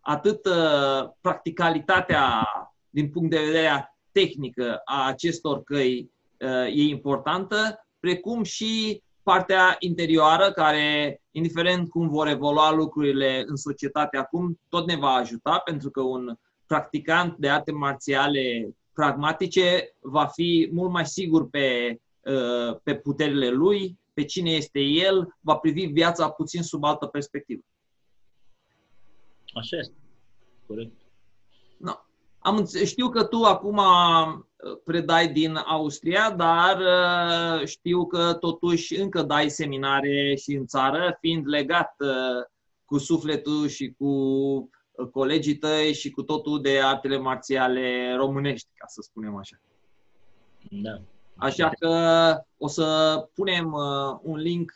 [0.00, 2.48] atât uh, practicalitatea
[2.90, 10.52] din punct de vedere tehnică a acestor căi uh, e importantă, precum și partea interioară,
[10.52, 16.00] care, indiferent cum vor evolua lucrurile în societate acum, tot ne va ajuta, pentru că
[16.00, 16.36] un
[16.66, 23.98] practicant de arte marțiale pragmatice va fi mult mai sigur pe, uh, pe puterile lui,
[24.14, 27.62] pe cine este el, va privi viața puțin sub altă perspectivă.
[29.54, 29.94] Așa este.
[30.66, 30.92] Corect.
[31.76, 31.92] No.
[32.38, 34.44] Am, știu că tu acum uh,
[34.84, 41.46] predai din Austria, dar uh, știu că totuși încă dai seminare și în țară, fiind
[41.46, 42.44] legat uh,
[42.84, 44.70] cu sufletul și cu
[45.12, 49.56] colegii tăi și cu totul de artele marțiale românești, ca să spunem așa.
[50.70, 51.00] Da.
[51.36, 51.90] Așa că
[52.58, 53.72] o să punem
[54.22, 54.74] un link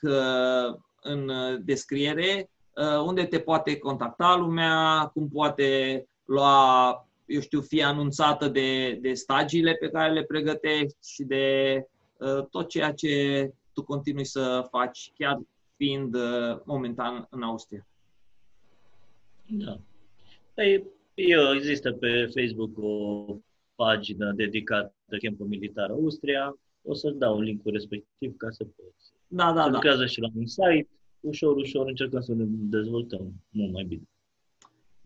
[1.02, 1.30] în
[1.64, 8.98] descriere Uh, unde te poate contacta lumea, cum poate lua, eu știu, fi anunțată de,
[9.00, 11.44] de stagiile pe care le pregătești și de
[12.16, 13.12] uh, tot ceea ce
[13.72, 15.40] tu continui să faci, chiar
[15.76, 17.86] fiind uh, momentan în Austria.
[19.46, 19.78] Da.
[20.54, 23.24] Păi, eu există pe Facebook o
[23.74, 26.58] pagină dedicată Campul Militar Austria.
[26.82, 29.12] O să-ți dau linkul respectiv ca să poți.
[29.28, 29.74] Da, da, se da.
[29.74, 30.88] lucrează și la un site
[31.20, 34.02] ușor, ușor încercăm să ne dezvoltăm mult mai bine.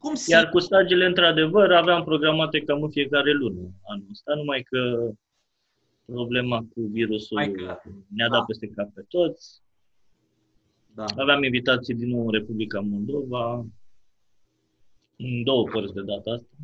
[0.03, 5.11] Cum Iar cu stagiile, într-adevăr, aveam programate cam în fiecare lună anul ăsta, numai că
[6.05, 8.45] problema cu virusul că, ne-a dat da.
[8.45, 9.62] peste cap pe toți.
[10.95, 11.05] Da.
[11.17, 13.67] Aveam invitații din nou în Republica Moldova,
[15.17, 16.57] în două părți de data asta.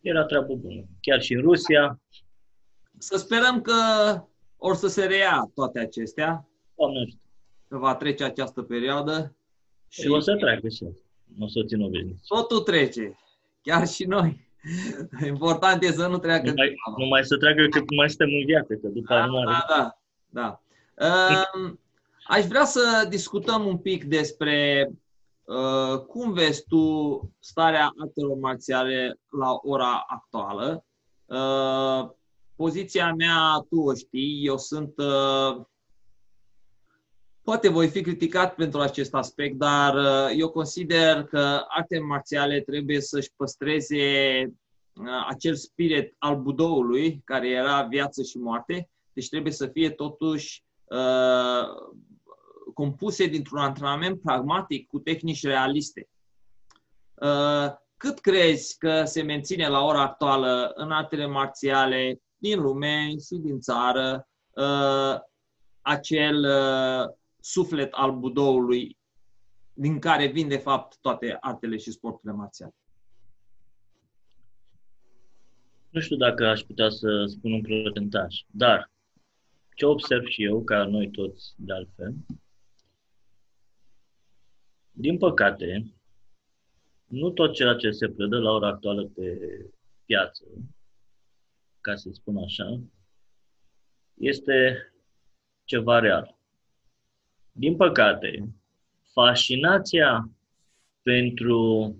[0.00, 0.84] Era treabă bună.
[1.00, 2.00] Chiar și în Rusia.
[2.98, 3.72] Să sperăm că
[4.56, 6.48] or să se reia toate acestea.
[6.76, 7.22] Doamne ajută
[7.68, 9.36] că va trece această perioadă.
[9.88, 10.84] Și o să treacă și
[11.38, 12.26] O să țin o veșnici.
[12.26, 13.18] Totul trece.
[13.62, 14.50] Chiar și noi.
[15.26, 16.48] Important e să nu treacă.
[16.48, 20.60] Numai, numai să treacă cât mai suntem în viață, că după da, da, da, da.
[21.06, 21.72] Uh,
[22.24, 24.88] aș vrea să discutăm un pic despre
[25.44, 26.84] uh, cum vezi tu
[27.38, 30.84] starea artelor marțiale la ora actuală.
[31.24, 32.10] Uh,
[32.56, 35.64] poziția mea, tu o știi, eu sunt uh,
[37.42, 43.00] Poate voi fi criticat pentru acest aspect, dar uh, eu consider că artele marțiale trebuie
[43.00, 49.66] să-și păstreze uh, acel spirit al budoului, care era viață și moarte, deci trebuie să
[49.66, 51.68] fie totuși uh,
[52.74, 56.08] compuse dintr-un antrenament pragmatic cu tehnici realiste.
[57.14, 63.34] Uh, cât crezi că se menține la ora actuală în artele marțiale din lume și
[63.34, 65.20] din țară uh,
[65.80, 68.96] acel uh, suflet al budoului
[69.74, 72.74] din care vin de fapt toate artele și sporturile marțiale.
[75.90, 78.90] Nu știu dacă aș putea să spun un procentaj, dar
[79.74, 82.14] ce observ și eu, ca noi toți de altfel,
[84.92, 85.94] din păcate,
[87.06, 89.38] nu tot ceea ce se predă la ora actuală pe
[90.04, 90.44] piață,
[91.80, 92.80] ca să spun așa,
[94.14, 94.76] este
[95.64, 96.41] ceva real.
[97.52, 98.48] Din păcate,
[99.12, 100.30] fascinația
[101.02, 101.96] pentru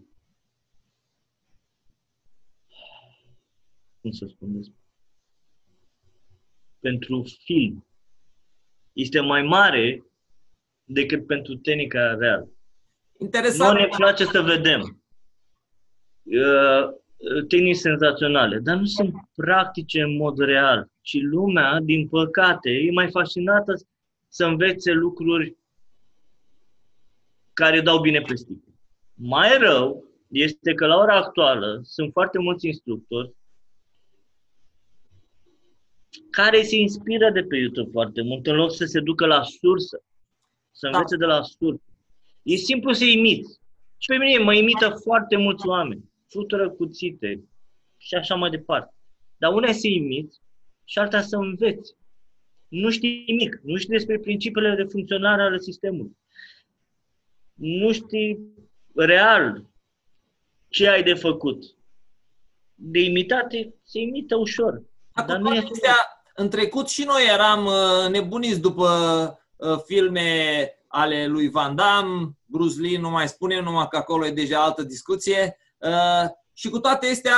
[4.01, 4.77] cum să spun despre
[6.83, 7.87] pentru film
[8.93, 10.05] este mai mare
[10.85, 12.49] decât pentru tehnica reală.
[13.19, 13.73] Interesant.
[13.73, 15.03] Nu ne place să vedem
[16.23, 20.91] uh, tehnici senzaționale, dar nu sunt practice în mod real.
[21.01, 23.75] Și lumea, din păcate, e mai fascinată
[24.33, 25.57] să învețe lucruri
[27.53, 28.73] care dau bine pe sticlă.
[29.15, 33.35] Mai rău este că la ora actuală sunt foarte mulți instructori
[36.31, 40.03] care se inspiră de pe YouTube foarte mult, în loc să se ducă la sursă,
[40.71, 40.97] să da.
[40.97, 41.27] învețe da.
[41.27, 41.83] de la sursă.
[42.43, 43.61] E simplu să imiți.
[43.99, 46.11] Și pe mine mă imită foarte mulți oameni.
[46.29, 47.45] Futură cuțite
[47.97, 48.95] și așa mai departe.
[49.37, 50.41] Dar una e să imiți
[50.85, 51.95] și alta să înveți.
[52.73, 53.61] Nu știi nimic.
[53.63, 56.17] Nu știi despre principiile de funcționare ale sistemului.
[57.55, 58.39] Nu știi
[58.95, 59.65] real
[60.69, 61.65] ce ai de făcut.
[62.75, 64.83] De imitate se imită ușor.
[65.13, 65.63] Acum, dar nu e
[66.35, 68.89] în trecut și noi eram uh, nebuniți după
[69.57, 74.31] uh, filme ale lui Van Damme, Bruce Lee, nu mai spunem, numai că acolo e
[74.31, 75.57] deja altă discuție.
[75.79, 77.37] Uh, și cu toate astea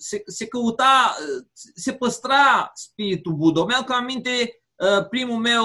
[0.00, 1.16] se, se căuta,
[1.52, 3.64] se păstra spiritul Budo.
[3.64, 4.62] Mi-am că aminte
[5.10, 5.64] primul meu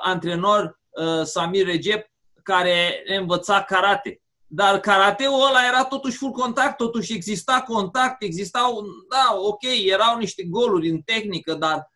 [0.00, 0.80] antrenor,
[1.22, 2.06] Samir Recep,
[2.42, 4.22] care învăța karate.
[4.46, 10.42] Dar karateul ăla era totuși full contact, totuși exista contact, existau, da, ok, erau niște
[10.44, 11.90] goluri în tehnică, dar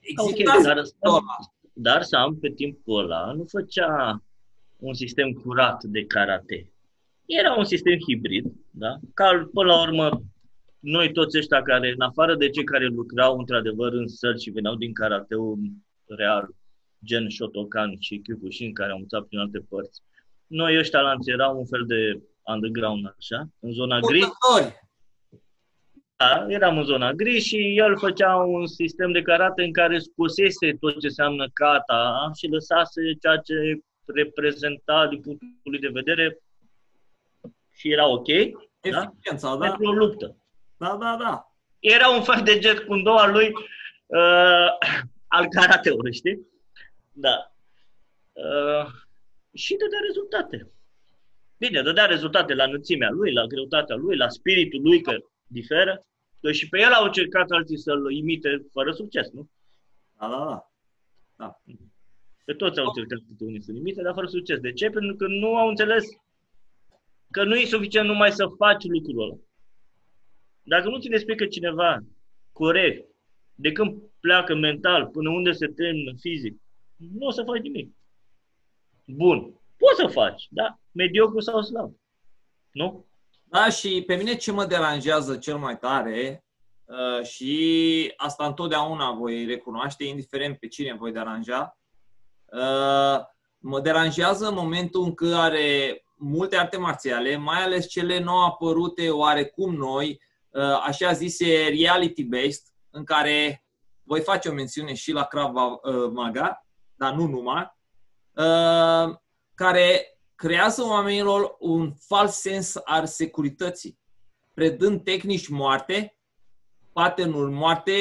[0.00, 0.82] exista okay, dar,
[1.72, 4.22] dar Sam pe timpul ăla nu făcea
[4.76, 6.72] un sistem curat de karate.
[7.26, 8.98] Era un sistem hibrid, da?
[9.14, 10.22] Ca până la urmă
[10.80, 14.74] noi toți ăștia care, în afară de cei care lucrau într-adevăr în sări și veneau
[14.74, 15.58] din karateul
[16.06, 16.48] real,
[17.04, 20.02] gen Shotokan și Kyokushin, care au învățat prin alte părți,
[20.46, 24.28] noi ăștia lanți erau un fel de underground, așa, în zona gri.
[26.16, 30.76] Da, eram în zona gri și el făcea un sistem de karate în care scosese
[30.80, 33.54] tot ce înseamnă kata și lăsase ceea ce
[34.04, 36.38] reprezenta din punctul lui de vedere
[37.72, 38.28] și era ok.
[38.80, 38.90] Da?
[38.90, 39.12] da?
[39.66, 40.39] Pentru o luptă.
[40.80, 41.52] Da, da, da.
[41.78, 43.48] Era un fel de jet cu al lui
[44.06, 44.68] uh,
[45.26, 46.46] al karateului, știi?
[47.12, 47.52] Da.
[48.32, 48.86] Uh,
[49.54, 50.72] și dădea rezultate.
[51.56, 55.16] Bine, dădea rezultate la înălțimea lui, la greutatea lui, la spiritul lui, că
[55.46, 56.06] diferă.
[56.40, 59.48] Că și pe el au încercat alții să-l imite fără succes, nu?
[60.18, 60.66] Da, da, da.
[61.36, 61.60] da.
[62.44, 64.58] Pe toți au încercat câte unii să-l imite, dar fără succes.
[64.60, 64.90] De ce?
[64.90, 66.04] Pentru că nu au înțeles
[67.30, 69.36] că nu e suficient numai să faci lucrul ăla.
[70.62, 71.98] Dacă nu ți le explică cineva
[72.52, 73.08] corect,
[73.54, 76.60] de când pleacă mental până unde se termină fizic,
[76.96, 77.94] nu o să faci nimic
[79.16, 79.60] bun.
[79.76, 80.78] Poți să faci, da?
[80.92, 81.94] Mediocru sau slab.
[82.70, 83.06] Nu?
[83.44, 86.44] Da, și pe mine ce mă deranjează cel mai tare
[86.84, 91.78] uh, și asta întotdeauna voi recunoaște, indiferent pe cine voi deranja,
[92.44, 93.20] uh,
[93.58, 99.74] mă deranjează în momentul în care multe arte marțiale, mai ales cele nou apărute oarecum
[99.74, 100.29] noi, uh,
[100.82, 103.64] așa zise reality-based, în care
[104.02, 105.54] voi face o mențiune și la Krav
[106.12, 107.78] Maga, dar nu numai,
[108.40, 109.16] Uh,
[109.54, 113.98] care creează oamenilor un fals sens al securității,
[114.54, 116.18] predând tehnici moarte,
[116.92, 117.92] pattern moarte,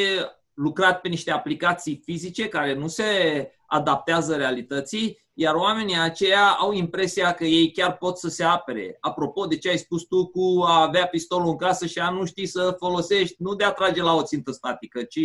[0.59, 3.05] lucrat pe niște aplicații fizice care nu se
[3.67, 8.97] adaptează realității, iar oamenii aceia au impresia că ei chiar pot să se apere.
[8.99, 12.25] Apropo de ce ai spus tu cu a avea pistolul în casă și a nu
[12.25, 15.19] ști să folosești, nu de a trage la o țintă statică, ci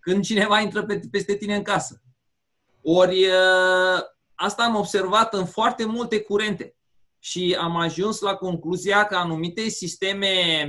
[0.00, 2.02] când cineva intră peste tine în casă.
[2.82, 4.00] Ori uh,
[4.34, 6.76] asta am observat în foarte multe curente
[7.18, 10.66] și am ajuns la concluzia că anumite sisteme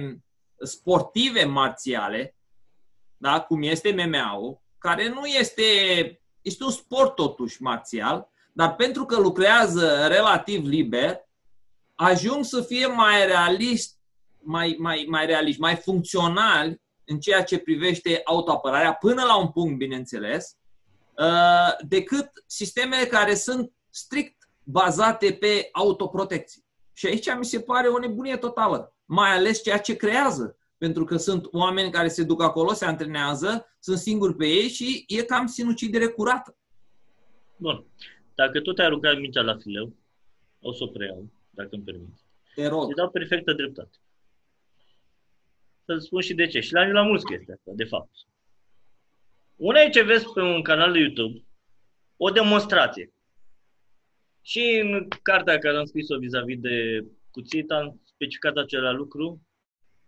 [0.63, 2.34] sportive marțiale,
[3.17, 5.61] da, cum este MMA-ul, care nu este,
[6.41, 11.19] este un sport totuși marțial, dar pentru că lucrează relativ liber,
[11.95, 13.99] ajung să fie mai realist,
[14.39, 19.77] mai, mai, mai realist, mai funcțional în ceea ce privește autoapărarea, până la un punct,
[19.77, 20.57] bineînțeles,
[21.17, 26.63] Uh, decât sistemele care sunt strict bazate pe autoprotecție.
[26.93, 30.57] Și aici mi se pare o nebunie totală, mai ales ceea ce creează.
[30.77, 35.03] Pentru că sunt oameni care se duc acolo, se antrenează, sunt singuri pe ei și
[35.07, 36.57] e cam sinucidere curată.
[37.57, 37.85] Bun.
[38.35, 39.95] Dacă tot ai aruncat mingea la fileu,
[40.59, 42.23] o să o preiau, dacă îmi permiți.
[42.55, 42.87] Te rog.
[42.87, 43.97] Îți dau perfectă dreptate.
[45.85, 46.59] Să-ți spun și de ce.
[46.59, 48.11] Și la, la mulți chestia asta, de fapt.
[49.55, 51.43] Una e ce vezi pe un canal de YouTube,
[52.17, 53.13] o demonstrație.
[54.41, 59.41] Și în cartea care am scris-o vis-a-vis de cuțit, am specificat acela lucru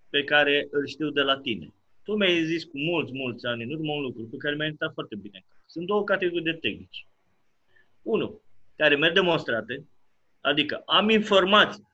[0.09, 1.73] pe care îl știu de la tine.
[2.03, 4.93] Tu mi-ai zis cu mulți, mulți ani în urmă un lucru pe care mi-ai intrat
[4.93, 5.45] foarte bine.
[5.65, 7.07] Sunt două categorii de tehnici.
[8.01, 8.41] Unu,
[8.75, 9.87] care merg demonstrate,
[10.41, 11.87] adică am informații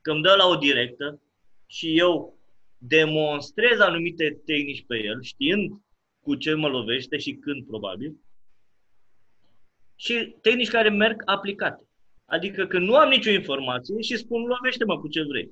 [0.00, 1.20] că îmi dă la o directă
[1.66, 2.38] și eu
[2.78, 5.80] demonstrez anumite tehnici pe el, știind
[6.20, 8.16] cu ce mă lovește și când probabil,
[9.96, 11.88] și tehnici care merg aplicate.
[12.24, 15.50] Adică că nu am nicio informație și spun lovește-mă cu ce vrei.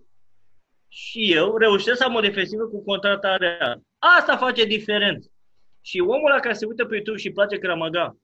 [0.88, 3.82] Și eu reușesc să am o defensivă cu contratarea.
[3.98, 5.30] Asta face diferență.
[5.80, 8.16] Și omul ăla care se uită pe YouTube și îi place Kramaga,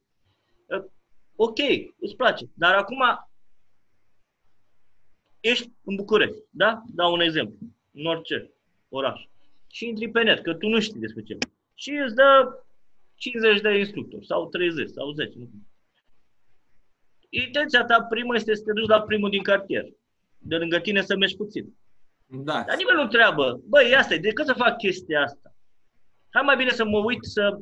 [0.70, 0.90] ă,
[1.36, 1.58] ok,
[2.00, 2.44] îți place.
[2.54, 3.02] Dar acum
[5.40, 6.82] ești în București, da?
[6.86, 7.58] Dau un exemplu.
[7.92, 8.50] În orice
[8.88, 9.24] oraș.
[9.66, 11.38] Și intri pe net, că tu nu știi despre ce.
[11.74, 12.62] Și îți dă
[13.14, 15.38] 50 de instructori, sau 30, sau 10.
[15.38, 15.48] Nu
[17.30, 19.84] intenția ta primă este să te duci la primul din cartier.
[20.38, 21.74] De lângă tine să mergi puțin.
[22.32, 22.62] Da.
[22.66, 25.54] Dar nimeni nu întreabă, băi, asta e, de cât să fac chestia asta?
[26.30, 27.58] Hai mai bine să mă uit să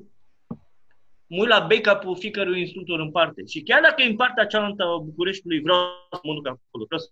[1.27, 3.47] mă uit la backup-ul fiecărui instructor în parte.
[3.47, 5.79] Și chiar dacă e în partea cealaltă a Bucureștiului, vreau
[6.11, 6.85] să mă duc acolo.
[6.85, 7.11] Vreau să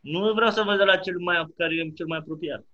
[0.00, 2.66] nu vreau să văd de la cel mai care e cel mai apropiat.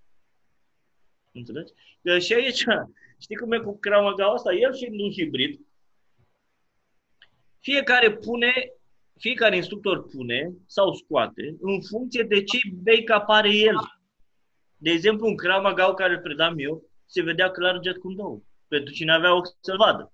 [1.33, 1.73] Înțelegi?
[2.03, 2.65] Că și aici,
[3.25, 4.55] știi cum e cu Kramaga asta?
[4.55, 5.61] El și un hibrid,
[7.61, 8.53] fiecare pune,
[9.19, 13.77] fiecare instructor pune sau scoate în funcție de ce bake apare el.
[14.77, 18.41] De exemplu, în Krav Maga care îl predam eu, se vedea clar jet cu două.
[18.69, 20.12] Pentru cine avea ochi să-l vadă.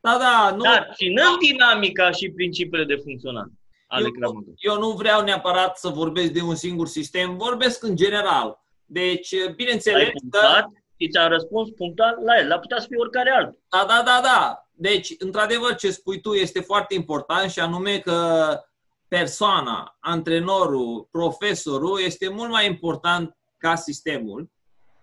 [0.00, 0.62] Da, da, nu.
[0.62, 3.52] Dar ținând dinamica și principiile de funcționare
[3.94, 8.58] ale eu, eu nu vreau neapărat să vorbesc de un singur sistem, vorbesc în general.
[8.84, 10.64] Deci, bineînțeles că...
[10.96, 12.48] Și ți-am răspuns punctual la el.
[12.48, 13.58] L-a putea să fie oricare altul.
[13.68, 14.63] Da, da, da, da.
[14.76, 18.60] Deci, într-adevăr, ce spui tu este foarte important și anume că
[19.08, 24.50] persoana, antrenorul, profesorul este mult mai important ca sistemul,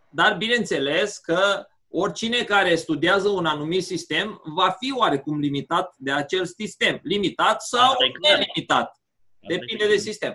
[0.09, 6.45] dar bineînțeles că oricine care studiază un anumit sistem va fi oarecum limitat de acel
[6.45, 6.99] sistem.
[7.03, 9.01] Limitat sau nelimitat.
[9.47, 10.34] Depinde de sistem.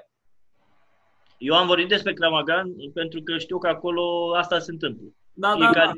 [1.39, 5.07] Eu am vorbit despre Cramagan pentru că știu că acolo asta se întâmplă.
[5.32, 5.93] Da, da, da.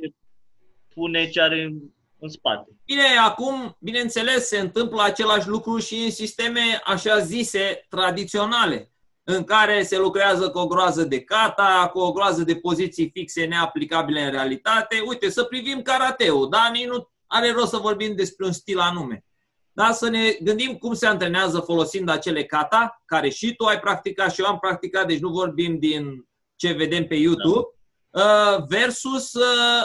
[0.95, 1.73] pune ce are
[2.21, 2.71] în spate.
[2.85, 8.93] Bine, acum, bineînțeles, se întâmplă același lucru și în sisteme așa zise tradiționale,
[9.25, 13.45] în care se lucrează cu o groază de kata, cu o groază de poziții fixe
[13.45, 15.03] neaplicabile în realitate.
[15.07, 16.69] Uite, să privim karateul, da?
[16.73, 19.25] Nici nu are rost să vorbim despre un stil anume.
[19.73, 19.93] Da?
[19.93, 24.41] Să ne gândim cum se antrenează folosind acele kata, care și tu ai practicat și
[24.41, 27.69] eu am practicat, deci nu vorbim din ce vedem pe YouTube,
[28.11, 28.65] da.
[28.69, 29.83] versus uh,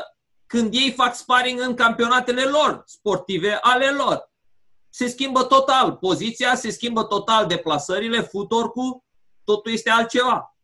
[0.54, 4.32] când ei fac sparring în campionatele lor sportive ale lor.
[4.90, 9.04] Se schimbă total poziția, se schimbă total deplasările, futorcul,
[9.44, 10.56] totul este altceva.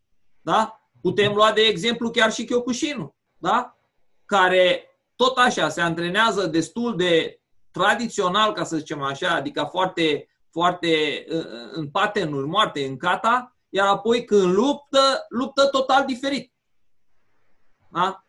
[0.42, 0.82] Da?
[1.02, 3.78] Putem lua de exemplu chiar și Kyokushin, da?
[4.26, 4.84] care
[5.16, 11.26] tot așa se antrenează destul de tradițional, ca să zicem așa, adică foarte, foarte
[11.72, 16.54] în patenuri moarte, în kata, iar apoi când luptă, luptă total diferit.
[17.92, 18.24] Da?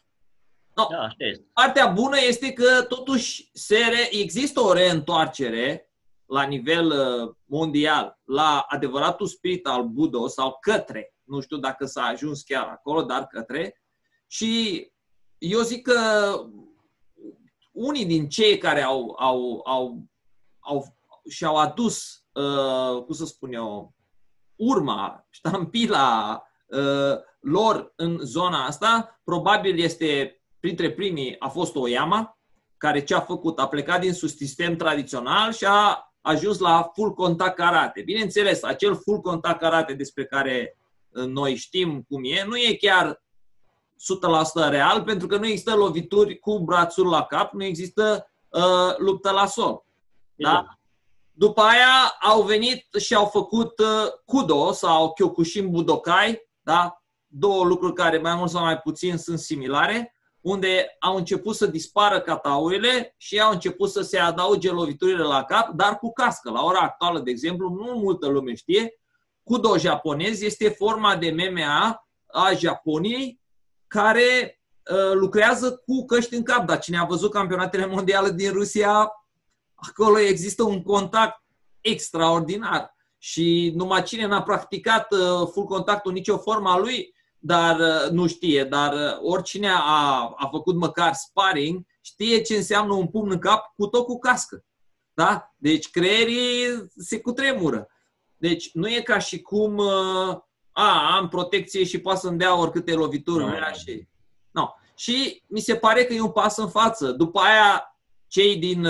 [0.74, 0.86] No.
[0.90, 1.44] Da, așa este.
[1.52, 5.90] Partea bună este că totuși se re, există o reîntoarcere
[6.26, 12.02] la nivel uh, mondial la adevăratul spirit al Budo sau către, nu știu dacă s-a
[12.02, 13.82] ajuns chiar acolo, dar către.
[14.26, 14.86] Și
[15.38, 16.32] eu zic că
[17.72, 20.04] unii din cei care au, au, au,
[20.58, 20.84] au
[21.28, 23.94] și-au adus, uh, cum să spun eu,
[24.56, 32.38] urma, ștampila uh, lor în zona asta, probabil este printre primii a fost Oyama,
[32.76, 33.58] care ce a făcut?
[33.58, 38.02] A plecat din sus sistem tradițional și a ajuns la full contact karate.
[38.02, 43.22] Bineînțeles, acel full contact karate despre care uh, noi știm cum e, nu e chiar
[44.66, 49.30] 100% real, pentru că nu există lovituri cu brațul la cap, nu există uh, luptă
[49.30, 49.84] la sol.
[50.34, 50.64] Da?
[51.32, 57.02] După aia au venit și au făcut uh, Kudo sau Kyokushin Budokai, da?
[57.26, 62.20] două lucruri care mai mult sau mai puțin sunt similare unde au început să dispară
[62.20, 66.50] cataurile și au început să se adauge loviturile la cap, dar cu cască.
[66.50, 68.94] La ora actuală, de exemplu, nu multă lume știe,
[69.42, 73.40] Kudo japonez este forma de MMA a Japoniei
[73.86, 74.60] care
[74.90, 76.66] uh, lucrează cu căști în cap.
[76.66, 79.10] Dar cine a văzut campionatele mondiale din Rusia,
[79.74, 81.42] acolo există un contact
[81.80, 82.98] extraordinar.
[83.18, 88.64] și numai cine n-a practicat uh, full contactul nicio forma lui, dar uh, nu știe,
[88.64, 93.74] dar uh, oricine a, a făcut măcar sparring știe ce înseamnă un pumn în cap
[93.76, 94.64] cu tot cu cască.
[95.14, 95.54] Da?
[95.56, 97.88] Deci creierii se cutremură.
[98.36, 99.80] Deci nu e ca și cum
[100.72, 103.72] a, am protecție și poate să-mi dea oricâte lovituri no.
[103.72, 104.08] și...
[104.50, 104.68] No.
[104.94, 107.10] Și mi se pare că e un pas în față.
[107.10, 108.86] După aia, cei din...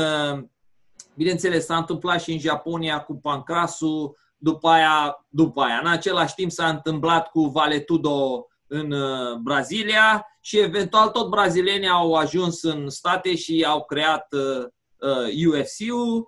[1.14, 5.80] Bineînțeles, s-a întâmplat și în Japonia cu Pancrasul, după aia, după aia.
[5.82, 12.14] În același timp s-a întâmplat cu Valetudo în uh, Brazilia și eventual tot brazilienii au
[12.14, 16.26] ajuns în state și au creat uh, UFC-ul uh,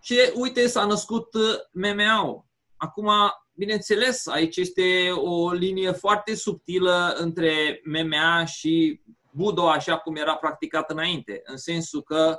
[0.00, 1.28] și uite s-a născut
[1.72, 2.44] MMA-ul.
[2.76, 3.10] Acum,
[3.52, 10.90] bineînțeles, aici este o linie foarte subtilă între MMA și Budo așa cum era practicat
[10.90, 12.38] înainte, în sensul că,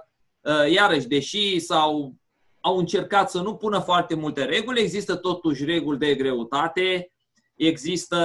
[0.69, 2.15] iarăși, deși s-au
[2.61, 7.11] au încercat să nu pună foarte multe reguli, există totuși reguli de greutate,
[7.55, 8.17] există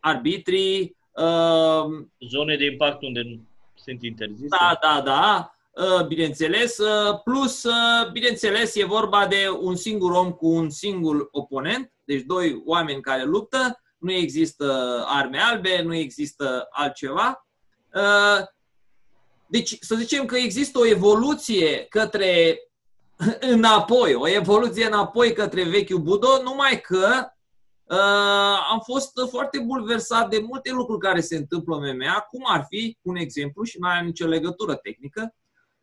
[0.00, 0.96] arbitrii.
[1.12, 3.20] Uh, Zone de impact unde
[3.74, 4.48] sunt interzise.
[4.48, 5.54] Da, da, da.
[5.70, 11.28] Uh, bineînțeles, uh, plus, uh, bineînțeles, e vorba de un singur om cu un singur
[11.30, 17.46] oponent, deci doi oameni care luptă, nu există arme albe, nu există altceva.
[19.46, 22.58] Deci, să zicem că există o evoluție către
[23.54, 27.32] înapoi, o evoluție înapoi către vechiul Budo, numai că
[27.84, 32.66] uh, am fost foarte bulversat de multe lucruri care se întâmplă în MMA, cum ar
[32.68, 35.34] fi, un exemplu, și nu are nicio legătură tehnică,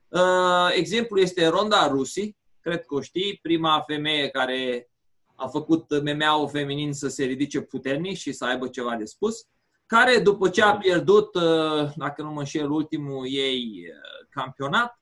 [0.07, 4.89] uh, exemplu este Ronda Rusi, cred că o știi, prima femeie care
[5.35, 9.45] a făcut MMA-ul feminin să se ridice puternic și să aibă ceva de spus,
[9.85, 14.97] care după ce a pierdut, uh, dacă nu mă înșel, ultimul ei uh, campionat,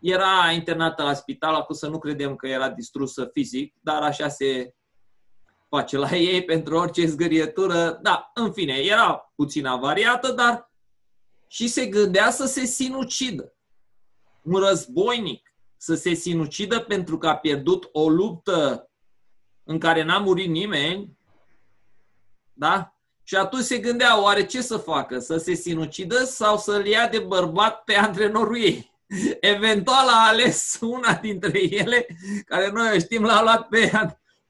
[0.00, 4.74] era internată la spital, acum să nu credem că era distrusă fizic, dar așa se
[5.68, 7.98] face la ei pentru orice zgârietură.
[8.02, 10.70] Da, în fine, era puțin avariată, dar
[11.46, 13.54] și se gândea să se sinucidă.
[14.42, 18.90] Un războinic să se sinucidă pentru că a pierdut o luptă
[19.64, 21.18] în care n-a murit nimeni,
[22.52, 22.94] da?
[23.22, 25.18] Și atunci se gândea, oare ce să facă?
[25.18, 28.92] Să se sinucidă sau să-l ia de bărbat pe antrenorul ei?
[29.40, 32.06] Eventual a ales una dintre ele,
[32.44, 33.90] care noi știm, l-a luat pe...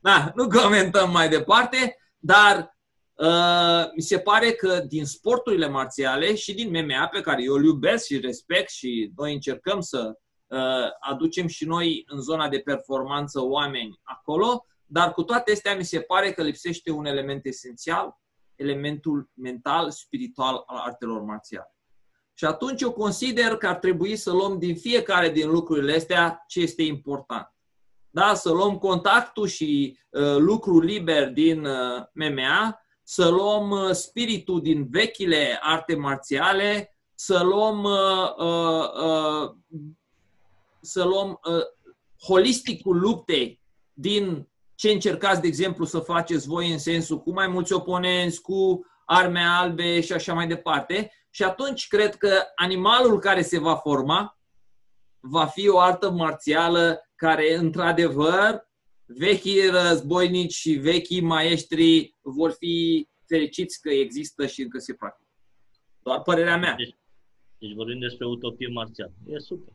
[0.03, 2.77] Da, nu comentăm mai departe, dar
[3.15, 7.65] uh, mi se pare că din sporturile marțiale și din MMA, pe care eu îl
[7.65, 10.13] iubesc și respect și noi încercăm să
[10.47, 15.85] uh, aducem și noi în zona de performanță oameni acolo, dar cu toate astea mi
[15.85, 18.19] se pare că lipsește un element esențial,
[18.55, 21.75] elementul mental, spiritual al artelor marțiale.
[22.41, 26.61] Și atunci eu consider că ar trebui să luăm din fiecare din lucrurile astea ce
[26.61, 27.55] este important.
[28.11, 28.34] Da?
[28.34, 34.86] Să luăm contactul și uh, lucrul liber din uh, MMA, să luăm uh, spiritul din
[34.91, 39.51] vechile arte marțiale, să luăm, uh, uh, uh,
[40.80, 41.62] să luăm uh,
[42.26, 43.61] holisticul luptei
[43.93, 48.86] din ce încercați, de exemplu, să faceți voi în sensul cu mai mulți oponenți, cu
[49.05, 54.39] arme albe și așa mai departe, și atunci cred că animalul care se va forma
[55.20, 58.68] va fi o artă marțială care, într-adevăr,
[59.05, 65.31] vechii războinici și vechii maestri vor fi fericiți că există și încă se practică.
[66.03, 66.74] Doar părerea mea.
[66.74, 66.95] Deci,
[67.59, 69.12] deci vorbim despre utopie marțială.
[69.26, 69.74] E super.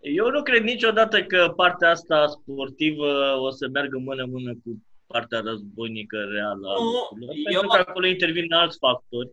[0.00, 6.16] Eu nu cred niciodată că partea asta sportivă o să meargă mână-mână cu partea războinică
[6.16, 6.68] reală.
[6.78, 7.68] Nu, pentru eu...
[7.68, 9.30] că acolo intervin alți factori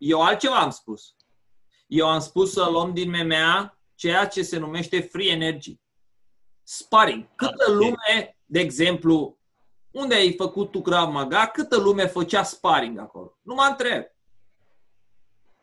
[0.00, 1.14] eu altceva am spus.
[1.86, 5.80] Eu am spus să luăm din MMA ceea ce se numește free energy.
[6.62, 7.28] Sparring.
[7.34, 9.38] Câtă lume, de exemplu,
[9.90, 13.38] unde ai făcut tu Krav Maga, câtă lume făcea sparring acolo?
[13.42, 14.04] Nu mă întreb.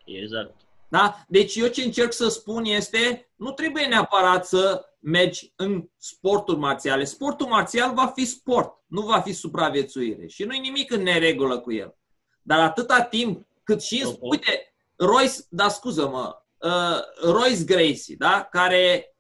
[0.05, 0.55] Exact.
[0.87, 1.25] Da?
[1.27, 7.03] Deci eu ce încerc să spun este, nu trebuie neapărat să mergi în sporturi marțiale.
[7.03, 10.27] Sportul marțial va fi sport, nu va fi supraviețuire.
[10.27, 11.97] Și nu e nimic în neregulă cu el.
[12.41, 14.19] Dar atâta timp cât și, uh-huh.
[14.19, 18.47] uite, Royce, da scuză-mă, uh, Royce Gracie, da?
[18.51, 19.15] care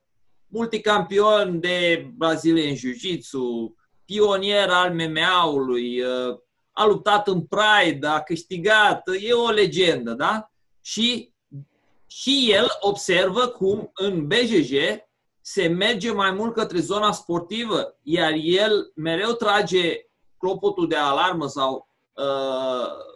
[0.47, 3.75] multicampion de Brazilie în Jiu-Jitsu,
[4.05, 6.37] pionier al MMA-ului, uh,
[6.71, 10.51] a luptat în Pride, a câștigat, e o legendă, da?
[10.81, 11.33] Și,
[12.05, 14.71] și el observă cum în BJJ
[15.41, 19.95] se merge mai mult către zona sportivă, iar el mereu trage
[20.37, 23.15] clopotul de alarmă sau uh,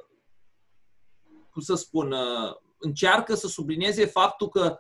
[1.65, 4.77] cum să spun, uh, încearcă să sublinieze faptul că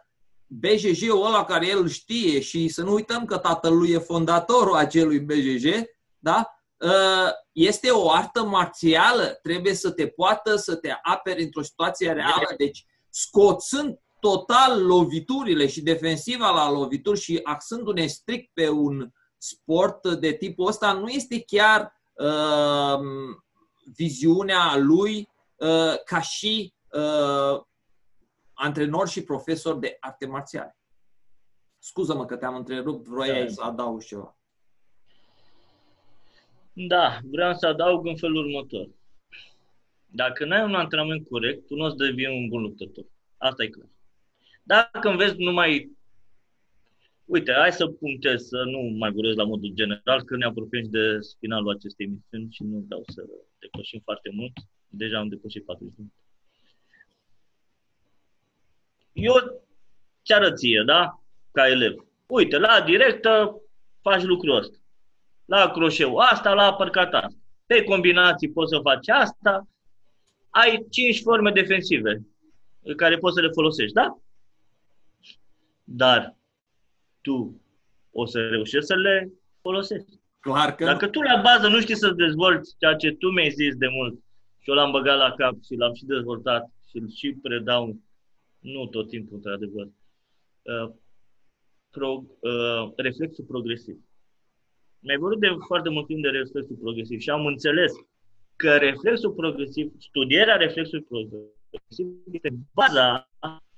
[0.47, 5.19] BJJ-ul ăla care el știe și să nu uităm că tatăl lui e fondatorul acelui
[5.19, 5.65] BJJ,
[6.19, 6.55] da?
[6.77, 12.53] Uh, este o artă marțială, trebuie să te poată să te aperi într-o situație reală.
[12.57, 20.31] Deci, scoțând total loviturile și defensiva la lovituri și axându-ne strict pe un sport de
[20.31, 22.99] tipul ăsta, nu este chiar uh,
[23.95, 25.40] viziunea lui uh,
[26.05, 27.61] ca și uh,
[28.53, 30.77] antrenor și profesor de arte marțiale.
[31.77, 33.51] Scuză-mă că te-am întrerupt, vroiai da.
[33.51, 34.37] să adaug ceva.
[36.73, 38.89] Da, vreau să adaug în felul următor.
[40.05, 43.05] Dacă nu ai un antrenament corect, tu nu o să devii un bun luptător.
[43.37, 43.89] Asta e clar.
[44.63, 45.99] Dacă înveți numai
[47.25, 51.19] Uite, hai să punctez, să nu mai vorbesc la modul general, că ne apropiem de
[51.39, 53.25] finalul acestei emisiuni și nu vreau să
[53.59, 54.53] depășim foarte mult.
[54.91, 56.15] Deja am depășit 40 minute.
[59.13, 59.33] Eu
[60.21, 61.21] ce arăt ție, da?
[61.51, 62.05] Ca elev.
[62.27, 63.61] Uite, la directă
[64.01, 64.77] faci lucrul ăsta.
[65.45, 67.35] La croșeu asta, la apărcat asta.
[67.65, 69.67] Pe combinații poți să faci asta.
[70.49, 72.25] Ai 5 forme defensive
[72.95, 74.17] care poți să le folosești, da?
[75.83, 76.37] Dar
[77.21, 77.61] tu
[78.11, 79.31] o să reușești să le
[79.61, 80.19] folosești.
[80.39, 83.75] Clar că Dacă tu la bază nu știi să dezvolți ceea ce tu mi-ai zis
[83.75, 84.23] de mult
[84.61, 87.99] și eu l-am băgat la cap și l-am și dezvoltat și îl și predau,
[88.59, 90.93] nu tot timpul, într-adevăr, uh,
[91.89, 93.97] pro, uh, reflexul progresiv.
[94.99, 97.91] Mi-ai vorbit de foarte mult timp de reflexul progresiv și am înțeles
[98.55, 103.29] că reflexul progresiv, studierea reflexului progresiv este baza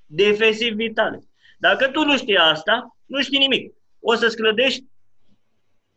[0.06, 1.20] defensiv vitale.
[1.58, 3.74] Dacă tu nu știi asta, nu știi nimic.
[4.00, 4.86] O să-ți clădești,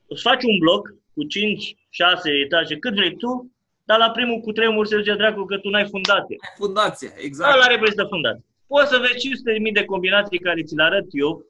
[0.07, 3.56] îți faci un bloc cu 5, 6 etaje, cât vrei tu,
[3.89, 6.37] dar la primul cu tremur se duce dracu că tu n-ai fundație.
[6.57, 7.55] Fundație, exact.
[7.55, 8.45] Ăla reprezintă fundație.
[8.67, 9.29] Poți să vezi
[9.69, 11.47] 500.000 de combinații care ți le arăt eu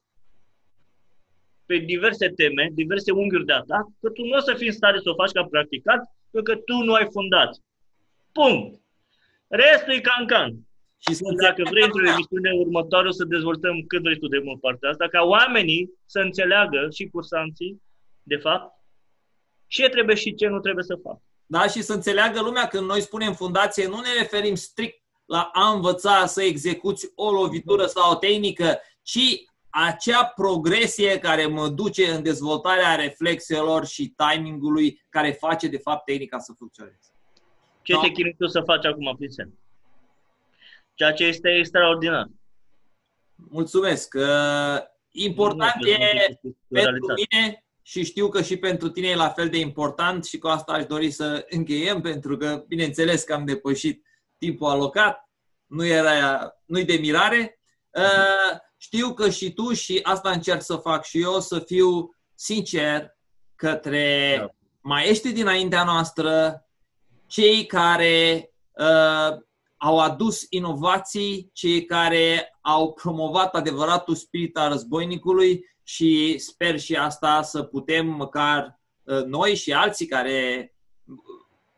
[1.67, 4.99] pe diverse teme, diverse unghiuri de atac, că tu nu o să fii în stare
[4.99, 7.63] să o faci ca practicat, pentru că tu nu ai fundație.
[8.33, 8.81] Punct.
[9.49, 10.53] Restul e can-can.
[11.09, 14.61] Și să dacă vrei într-o emisiune următoare o să dezvoltăm cât vrei tu de mult
[14.61, 17.83] partea asta, ca oamenii să înțeleagă și cursanții,
[18.23, 18.73] de fapt,
[19.67, 21.23] ce trebuie și ce nu trebuie să facă.
[21.47, 25.71] Da, și să înțeleagă lumea când noi spunem fundație, nu ne referim strict la a
[25.71, 32.23] învăța să execuți o lovitură sau o tehnică, ci acea progresie care mă duce în
[32.23, 36.99] dezvoltarea reflexelor și timingului care face, de fapt, tehnica să funcționeze.
[37.83, 38.01] Ce da?
[38.01, 39.59] te chinui tu să faci acum prin semn?
[40.97, 42.27] ceea ce este extraordinar.
[43.35, 44.15] Mulțumesc.
[45.11, 46.39] Important nu, e
[46.69, 50.47] pentru mine și știu că și pentru tine e la fel de important și cu
[50.47, 54.07] asta aș dori să încheiem pentru că, bineînțeles că am depășit
[54.39, 55.31] timpul alocat,
[55.67, 56.13] nu era,
[56.65, 57.61] nu-i de mirare.
[58.77, 63.17] Știu că și tu și asta încerc să fac și eu, să fiu sincer
[63.55, 64.49] către da.
[64.81, 66.65] maestri dinaintea noastră,
[67.27, 69.39] cei care uh,
[69.77, 77.43] au adus inovații, cei care au promovat adevăratul spirit al războinicului și sper și asta
[77.43, 80.75] să putem măcar ă, noi și alții care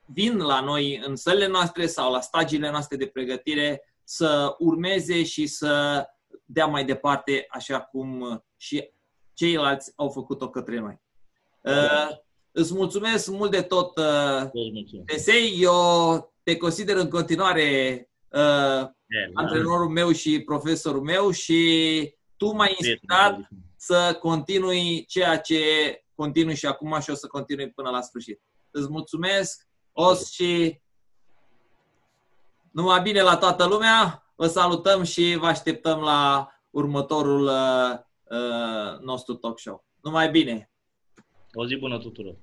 [0.04, 5.46] vin la noi în sălile noastre sau la stagiile noastre de pregătire să urmeze și
[5.46, 6.04] să
[6.44, 8.90] dea mai departe așa cum și
[9.34, 11.00] ceilalți au făcut-o către noi.
[11.60, 12.16] Uh,
[12.52, 14.50] îți mulțumesc mult de tot, uh,
[15.06, 15.58] Tesei.
[15.60, 18.88] Eu te consider în continuare uh,
[19.34, 23.48] antrenorul meu și profesorul meu și tu m-ai inspirat
[23.78, 25.58] să continui ceea ce
[26.14, 28.40] continui și acum și o să continui până la sfârșit.
[28.70, 30.80] Îți mulțumesc, Os și
[32.70, 34.32] numai bine la toată lumea.
[34.36, 37.98] Vă salutăm și vă așteptăm la următorul uh,
[38.30, 39.84] uh nostru talk show.
[40.00, 40.70] Numai bine!
[41.52, 42.36] O zi bună tuturor!